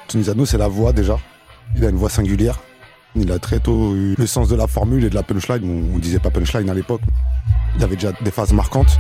Tunisiano, 0.08 0.46
c'est 0.46 0.58
la 0.58 0.68
voix 0.68 0.94
déjà. 0.94 1.18
Il 1.76 1.86
a 1.86 1.90
une 1.90 1.98
voix 1.98 2.10
singulière. 2.10 2.60
Il 3.16 3.32
a 3.32 3.40
très 3.40 3.60
tôt 3.60 3.96
eu 3.96 4.16
le 4.18 4.28
sens 4.28 4.50
de 4.50 4.56
la 4.56 4.68
formule 4.68 5.04
et 5.06 5.10
de 5.10 5.16
la 5.16 5.24
punchline. 5.24 5.64
On, 5.64 5.96
on 5.96 6.00
disait 6.00 6.20
pas 6.20 6.30
punchline 6.30 6.70
à 6.70 6.74
l'époque. 6.74 7.02
Il 7.78 7.84
avait 7.84 7.96
déjà 7.96 8.12
des 8.22 8.32
phases 8.32 8.54
marquantes. 8.54 9.00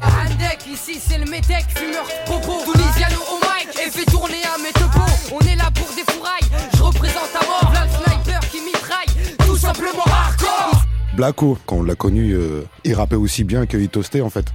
Andek, 0.00 0.66
ici 0.72 0.98
c'est 1.00 1.18
le 1.18 1.24
métèque, 1.30 1.66
fumeur 1.74 2.04
de 2.04 2.30
popo 2.30 2.72
Tunisiano 2.72 3.16
au 3.32 3.38
mic 3.40 3.68
et 3.84 3.90
fait 3.90 4.04
tourner 4.04 4.42
un 4.54 4.62
métopo 4.62 5.00
On 5.32 5.40
est 5.40 5.56
là 5.56 5.70
pour 5.74 5.88
des 5.94 6.04
fourrailles, 6.12 6.68
je 6.76 6.82
représente 6.82 7.30
à 7.34 7.44
mort 7.44 7.72
Là 7.74 7.84
le 7.84 7.90
sniper 7.90 8.40
qui 8.48 8.60
mitraille, 8.60 9.36
tout 9.44 9.56
simplement 9.56 10.04
hardcore 10.06 10.84
Blacko, 11.16 11.58
quand 11.66 11.76
on 11.78 11.82
l'a 11.82 11.96
connu, 11.96 12.32
euh, 12.32 12.62
il 12.84 12.94
rappait 12.94 13.16
aussi 13.16 13.42
bien 13.42 13.66
qu'il 13.66 13.88
toastait 13.88 14.20
en 14.20 14.30
fait. 14.30 14.52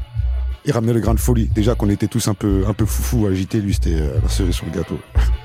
Il 0.63 0.71
ramenait 0.71 0.93
le 0.93 1.01
grain 1.01 1.13
de 1.13 1.19
folie. 1.19 1.47
Déjà 1.47 1.75
qu'on 1.75 1.89
était 1.89 2.07
tous 2.07 2.29
un 2.29 2.33
peu, 2.33 2.63
un 2.65 2.73
peu 2.73 2.85
foufou, 2.85 3.27
agités, 3.27 3.59
lui 3.59 3.73
c'était 3.73 3.99
euh, 3.99 4.19
la 4.23 4.29
cerise 4.29 4.55
sur 4.55 4.65
le 4.65 4.71
gâteau. 4.71 4.97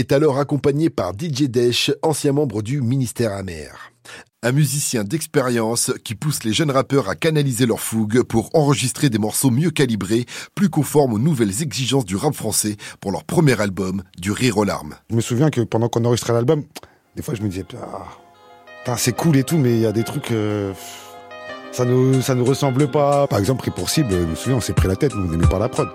est 0.00 0.12
alors 0.12 0.38
accompagné 0.38 0.88
par 0.88 1.12
DJ 1.12 1.42
Desh, 1.42 1.92
ancien 2.02 2.32
membre 2.32 2.62
du 2.62 2.80
Ministère 2.80 3.32
Amer. 3.32 3.92
Un 4.42 4.52
musicien 4.52 5.04
d'expérience 5.04 5.92
qui 6.02 6.14
pousse 6.14 6.42
les 6.42 6.54
jeunes 6.54 6.70
rappeurs 6.70 7.10
à 7.10 7.14
canaliser 7.14 7.66
leur 7.66 7.80
fougue 7.80 8.22
pour 8.22 8.48
enregistrer 8.54 9.10
des 9.10 9.18
morceaux 9.18 9.50
mieux 9.50 9.70
calibrés, 9.70 10.24
plus 10.54 10.70
conformes 10.70 11.12
aux 11.12 11.18
nouvelles 11.18 11.60
exigences 11.62 12.06
du 12.06 12.16
rap 12.16 12.34
français 12.34 12.76
pour 13.00 13.12
leur 13.12 13.24
premier 13.24 13.60
album, 13.60 14.02
Du 14.18 14.32
Rire 14.32 14.56
aux 14.56 14.64
larmes. 14.64 14.94
Je 15.10 15.16
me 15.16 15.20
souviens 15.20 15.50
que 15.50 15.60
pendant 15.60 15.90
qu'on 15.90 16.06
enregistrait 16.06 16.32
l'album, 16.32 16.64
des 17.14 17.22
fois 17.22 17.34
je 17.34 17.42
me 17.42 17.48
disais, 17.48 17.64
putain, 17.64 18.96
c'est 18.96 19.12
cool 19.12 19.36
et 19.36 19.44
tout, 19.44 19.58
mais 19.58 19.74
il 19.74 19.80
y 19.80 19.86
a 19.86 19.92
des 19.92 20.04
trucs. 20.04 20.30
euh, 20.32 20.72
ça 21.72 21.84
ne 21.84 22.34
nous 22.34 22.44
ressemble 22.46 22.90
pas. 22.90 23.26
Par 23.26 23.38
exemple, 23.38 23.60
pris 23.60 23.70
pour 23.70 23.90
cible, 23.90 24.10
je 24.10 24.16
me 24.24 24.34
souviens, 24.34 24.56
on 24.56 24.62
s'est 24.62 24.72
pris 24.72 24.88
la 24.88 24.96
tête, 24.96 25.12
on 25.14 25.18
n'aimait 25.18 25.46
pas 25.46 25.58
la 25.58 25.68
prod. 25.68 25.88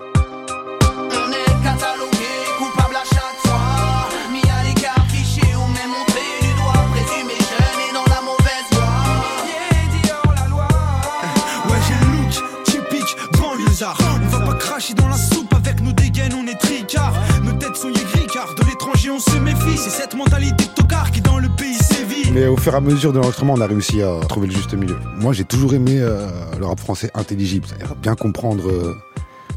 On 14.88 14.94
va 14.94 14.94
pas 14.94 14.94
cracher 14.94 14.94
dans 14.94 15.08
la 15.08 15.16
soupe 15.16 15.54
avec 15.54 15.80
nos 15.80 15.92
dégaines, 15.92 16.34
on 16.34 16.46
est 16.46 16.58
tricard. 16.58 17.12
Nos 17.42 17.52
têtes 17.52 17.76
sont 17.76 17.88
aigries 17.88 18.26
car 18.32 18.54
de 18.54 18.64
l'étranger 18.64 19.10
on 19.10 19.18
se 19.18 19.36
méfie. 19.38 19.76
C'est 19.76 19.90
cette 19.90 20.14
mentalité 20.14 20.64
de 20.64 20.70
tocard 20.70 21.10
qui 21.10 21.20
dans 21.20 21.38
le 21.38 21.48
pays 21.56 21.74
sévit. 21.74 22.30
Mais 22.32 22.46
au 22.46 22.56
fur 22.56 22.72
et 22.72 22.76
à 22.76 22.80
mesure 22.80 23.12
de 23.12 23.18
l'enregistrement, 23.18 23.54
on 23.54 23.60
a 23.60 23.66
réussi 23.66 24.02
à 24.02 24.20
trouver 24.28 24.46
le 24.46 24.52
juste 24.52 24.74
milieu. 24.74 24.98
Moi, 25.16 25.32
j'ai 25.32 25.44
toujours 25.44 25.74
aimé 25.74 25.98
euh, 26.00 26.28
le 26.58 26.66
rap 26.66 26.78
français 26.78 27.10
intelligible, 27.14 27.66
c'est-à-dire 27.66 27.96
bien 27.96 28.14
comprendre 28.14 28.68
euh, 28.68 28.94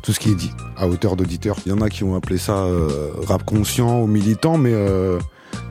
tout 0.01 0.13
ce 0.13 0.19
qui 0.19 0.31
est 0.31 0.35
dit 0.35 0.51
à 0.77 0.87
hauteur 0.87 1.15
d'auditeur. 1.15 1.57
Il 1.65 1.71
y 1.71 1.73
en 1.73 1.81
a 1.81 1.89
qui 1.89 2.03
ont 2.03 2.15
appelé 2.15 2.37
ça 2.37 2.63
euh, 2.63 3.09
rap 3.27 3.43
conscient 3.43 4.01
ou 4.01 4.07
militant, 4.07 4.57
mais 4.57 4.73
euh, 4.73 5.19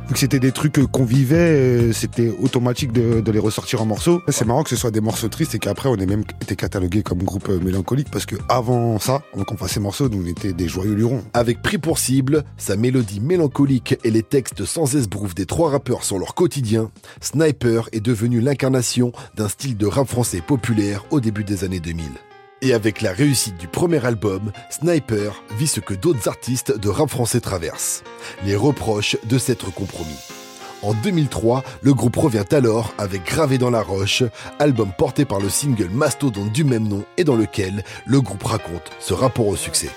Vu 0.09 0.15
c'était 0.17 0.39
des 0.39 0.53
trucs 0.53 0.81
qu'on 0.91 1.05
vivait, 1.05 1.37
euh, 1.37 1.93
c'était 1.93 2.33
automatique 2.41 2.93
de, 2.93 3.21
de 3.21 3.31
les 3.31 3.39
ressortir 3.39 3.83
en 3.83 3.87
morceaux. 3.87 4.23
C'est 4.29 4.47
marrant 4.47 4.63
que 4.63 4.71
ce 4.71 4.77
soit 4.77 4.91
des 4.91 5.03
morceaux 5.03 5.29
tristes 5.29 5.55
et 5.55 5.59
qu'après 5.59 5.91
on 5.91 5.97
ait 5.97 6.07
même 6.07 6.25
été 6.41 6.57
catalogué 6.57 7.03
comme 7.03 7.23
groupe 7.23 7.51
euh, 7.51 7.61
mélancolique 7.61 8.11
parce 8.11 8.25
que 8.25 8.37
avant 8.49 8.99
ça, 8.99 9.21
avant 9.35 9.45
qu'on 9.45 9.59
fasse 9.59 9.73
ces 9.73 9.81
morceaux, 9.81 10.09
nous 10.09 10.23
on 10.25 10.27
était 10.27 10.55
des 10.55 10.67
joyeux 10.67 10.95
lurons. 10.95 11.23
Avec 11.35 11.61
pris 11.61 11.77
pour 11.77 11.99
cible, 11.99 12.45
sa 12.57 12.77
mélodie 12.77 13.21
mélancolique 13.21 13.99
et 14.03 14.11
les 14.11 14.23
textes 14.23 14.65
sans 14.65 14.97
esbrouf 14.97 15.35
des 15.35 15.45
trois 15.45 15.71
rappeurs 15.71 16.05
sur 16.05 16.19
leur 16.19 16.35
quotidien, 16.35 16.91
Sniper 17.21 17.91
est 17.93 18.01
devenu 18.01 18.41
l'incarnation 18.41 19.13
d'un 19.37 19.49
style 19.49 19.77
de 19.77 19.87
rap 19.87 20.09
français 20.09 20.41
populaire 20.41 21.05
au 21.11 21.21
début 21.21 21.45
des 21.45 21.65
années 21.65 21.81
2000. 21.81 22.07
Et 22.61 22.75
avec 22.75 23.03
la 23.03 23.13
réussite 23.13 23.57
du 23.57 23.69
premier 23.69 24.05
album, 24.05 24.51
Sniper 24.71 25.43
vit 25.57 25.69
ce 25.69 25.81
que 25.81 25.95
d'autres 25.95 26.29
artistes 26.29 26.77
de 26.77 26.89
rap 26.89 27.09
français 27.09 27.41
traversent, 27.41 28.03
les 28.45 28.57
reproches 28.57 29.17
de 29.25 29.39
s'être 29.39 29.73
compromis. 29.73 30.19
En 30.83 30.93
2003, 30.95 31.63
le 31.83 31.95
groupe 31.95 32.17
revient 32.17 32.45
alors 32.53 32.95
avec 32.99 33.25
Gravé 33.25 33.59
dans 33.59 33.71
la 33.71 33.83
roche, 33.83 34.23
album 34.59 34.91
porté 34.97 35.25
par 35.25 35.41
le 35.41 35.49
single 35.49 35.91
Mastodon 35.91 36.47
du 36.47 36.65
même 36.65 36.87
nom 36.87 37.05
et 37.17 37.25
dans 37.25 37.37
lequel 37.37 37.85
le 38.07 38.21
groupe 38.21 38.45
raconte 38.45 38.91
ce 38.99 39.15
rapport 39.15 39.47
au 39.47 39.57
succès. 39.57 39.91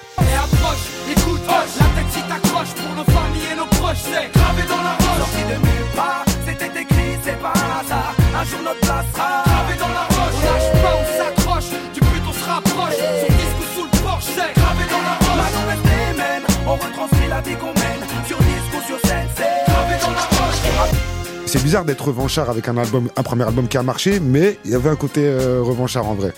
Bizarre 21.71 21.86
d'être 21.86 22.10
revanchard 22.10 22.49
avec 22.49 22.67
un 22.67 22.75
album, 22.75 23.10
un 23.15 23.23
premier 23.23 23.45
album 23.45 23.69
qui 23.69 23.77
a 23.77 23.81
marché, 23.81 24.19
mais 24.19 24.60
il 24.65 24.71
y 24.71 24.75
avait 24.75 24.89
un 24.89 24.97
côté 24.97 25.21
euh, 25.23 25.62
revanchard 25.62 26.05
en 26.05 26.15
vrai. 26.15 26.34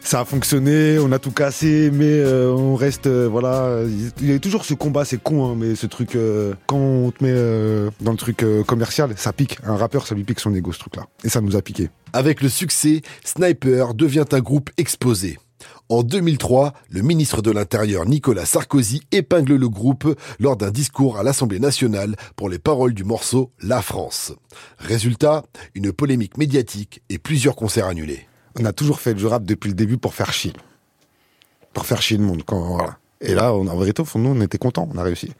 Ça 0.00 0.18
a 0.18 0.24
fonctionné, 0.24 0.98
on 0.98 1.12
a 1.12 1.20
tout 1.20 1.30
cassé, 1.30 1.92
mais 1.92 2.08
euh, 2.08 2.50
on 2.50 2.74
reste, 2.74 3.06
euh, 3.06 3.28
voilà. 3.30 3.82
Il 4.20 4.28
y 4.28 4.34
a 4.34 4.38
toujours 4.40 4.64
ce 4.64 4.74
combat, 4.74 5.04
c'est 5.04 5.22
con, 5.22 5.48
hein, 5.48 5.54
mais 5.56 5.76
ce 5.76 5.86
truc, 5.86 6.18
quand 6.66 6.76
on 6.76 7.12
te 7.12 7.22
met 7.22 7.32
dans 8.00 8.10
le 8.10 8.16
truc 8.16 8.44
commercial, 8.66 9.12
ça 9.14 9.32
pique. 9.32 9.58
Un 9.62 9.76
rappeur, 9.76 10.08
ça 10.08 10.16
lui 10.16 10.24
pique 10.24 10.40
son 10.40 10.52
ego, 10.52 10.72
ce 10.72 10.80
truc-là. 10.80 11.04
Et 11.22 11.28
ça 11.28 11.40
nous 11.40 11.54
a 11.54 11.62
piqué. 11.62 11.90
Avec 12.12 12.42
le 12.42 12.48
succès, 12.48 13.02
Sniper 13.24 13.94
devient 13.94 14.24
un 14.32 14.40
groupe 14.40 14.70
exposé. 14.76 15.38
En 15.90 16.02
2003, 16.02 16.72
le 16.88 17.02
ministre 17.02 17.42
de 17.42 17.50
l'Intérieur 17.50 18.06
Nicolas 18.06 18.46
Sarkozy 18.46 19.02
épingle 19.12 19.56
le 19.56 19.68
groupe 19.68 20.18
lors 20.40 20.56
d'un 20.56 20.70
discours 20.70 21.18
à 21.18 21.22
l'Assemblée 21.22 21.60
nationale 21.60 22.16
pour 22.36 22.48
les 22.48 22.58
paroles 22.58 22.94
du 22.94 23.04
morceau 23.04 23.50
La 23.60 23.82
France. 23.82 24.32
Résultat, 24.78 25.44
une 25.74 25.92
polémique 25.92 26.38
médiatique 26.38 27.02
et 27.10 27.18
plusieurs 27.18 27.54
concerts 27.54 27.86
annulés. 27.86 28.26
On 28.58 28.64
a 28.64 28.72
toujours 28.72 28.98
fait 28.98 29.12
du 29.12 29.26
rap 29.26 29.44
depuis 29.44 29.68
le 29.68 29.74
début 29.74 29.98
pour 29.98 30.14
faire 30.14 30.32
chier. 30.32 30.54
Pour 31.74 31.84
faire 31.84 32.00
chier 32.00 32.16
le 32.16 32.24
monde. 32.24 32.42
Et 33.20 33.34
là, 33.34 33.52
on, 33.52 33.66
en 33.66 33.76
vérité, 33.76 34.00
au 34.00 34.06
fond, 34.06 34.18
nous, 34.18 34.30
on 34.30 34.40
était 34.40 34.58
contents, 34.58 34.88
on 34.90 34.96
a 34.96 35.02
réussi. 35.02 35.32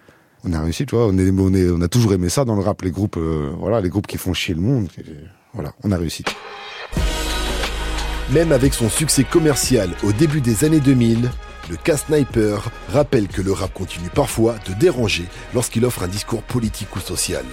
On 0.44 0.52
a 0.52 0.60
réussi, 0.60 0.84
tu 0.84 0.94
vois, 0.94 1.06
on, 1.06 1.80
a 1.80 1.88
toujours 1.88 2.12
aimé 2.12 2.28
ça 2.28 2.44
dans 2.44 2.54
le 2.54 2.60
rap, 2.60 2.82
les 2.82 2.90
groupes, 2.90 3.16
euh, 3.16 3.50
voilà, 3.58 3.80
les 3.80 3.88
groupes 3.88 4.06
qui 4.06 4.18
font 4.18 4.34
chier 4.34 4.54
le 4.54 4.60
monde. 4.60 4.88
Voilà, 5.54 5.72
on 5.84 5.90
a 5.90 5.96
réussi. 5.96 6.22
Même 8.30 8.52
avec 8.52 8.72
son 8.72 8.88
succès 8.88 9.22
commercial 9.22 9.90
au 10.02 10.12
début 10.12 10.40
des 10.40 10.64
années 10.64 10.80
2000, 10.80 11.30
le 11.68 11.76
cas 11.76 11.98
Sniper 11.98 12.70
rappelle 12.88 13.28
que 13.28 13.42
le 13.42 13.52
rap 13.52 13.72
continue 13.74 14.08
parfois 14.08 14.56
de 14.66 14.72
déranger 14.72 15.26
lorsqu'il 15.52 15.84
offre 15.84 16.04
un 16.04 16.08
discours 16.08 16.42
politique 16.42 16.96
ou 16.96 17.00
social. 17.00 17.44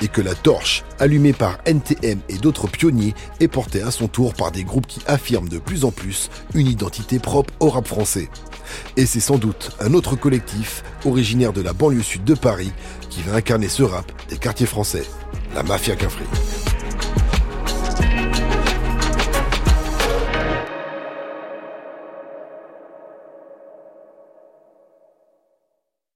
Et 0.00 0.08
que 0.08 0.20
la 0.20 0.34
torche, 0.34 0.82
allumée 0.98 1.32
par 1.32 1.58
NTM 1.64 2.18
et 2.28 2.38
d'autres 2.38 2.66
pionniers, 2.66 3.14
est 3.38 3.46
portée 3.46 3.82
à 3.82 3.92
son 3.92 4.08
tour 4.08 4.34
par 4.34 4.50
des 4.50 4.64
groupes 4.64 4.88
qui 4.88 5.00
affirment 5.06 5.48
de 5.48 5.58
plus 5.58 5.84
en 5.84 5.92
plus 5.92 6.28
une 6.54 6.66
identité 6.66 7.20
propre 7.20 7.54
au 7.60 7.70
rap 7.70 7.86
français. 7.86 8.28
Et 8.96 9.06
c'est 9.06 9.20
sans 9.20 9.38
doute 9.38 9.70
un 9.78 9.94
autre 9.94 10.16
collectif, 10.16 10.82
originaire 11.04 11.52
de 11.52 11.62
la 11.62 11.72
banlieue 11.72 12.02
sud 12.02 12.24
de 12.24 12.34
Paris, 12.34 12.72
qui 13.10 13.22
va 13.22 13.36
incarner 13.36 13.68
ce 13.68 13.84
rap 13.84 14.10
des 14.28 14.38
quartiers 14.38 14.66
français, 14.66 15.04
la 15.54 15.62
Mafia 15.62 15.94
Quinfree. 15.94 16.73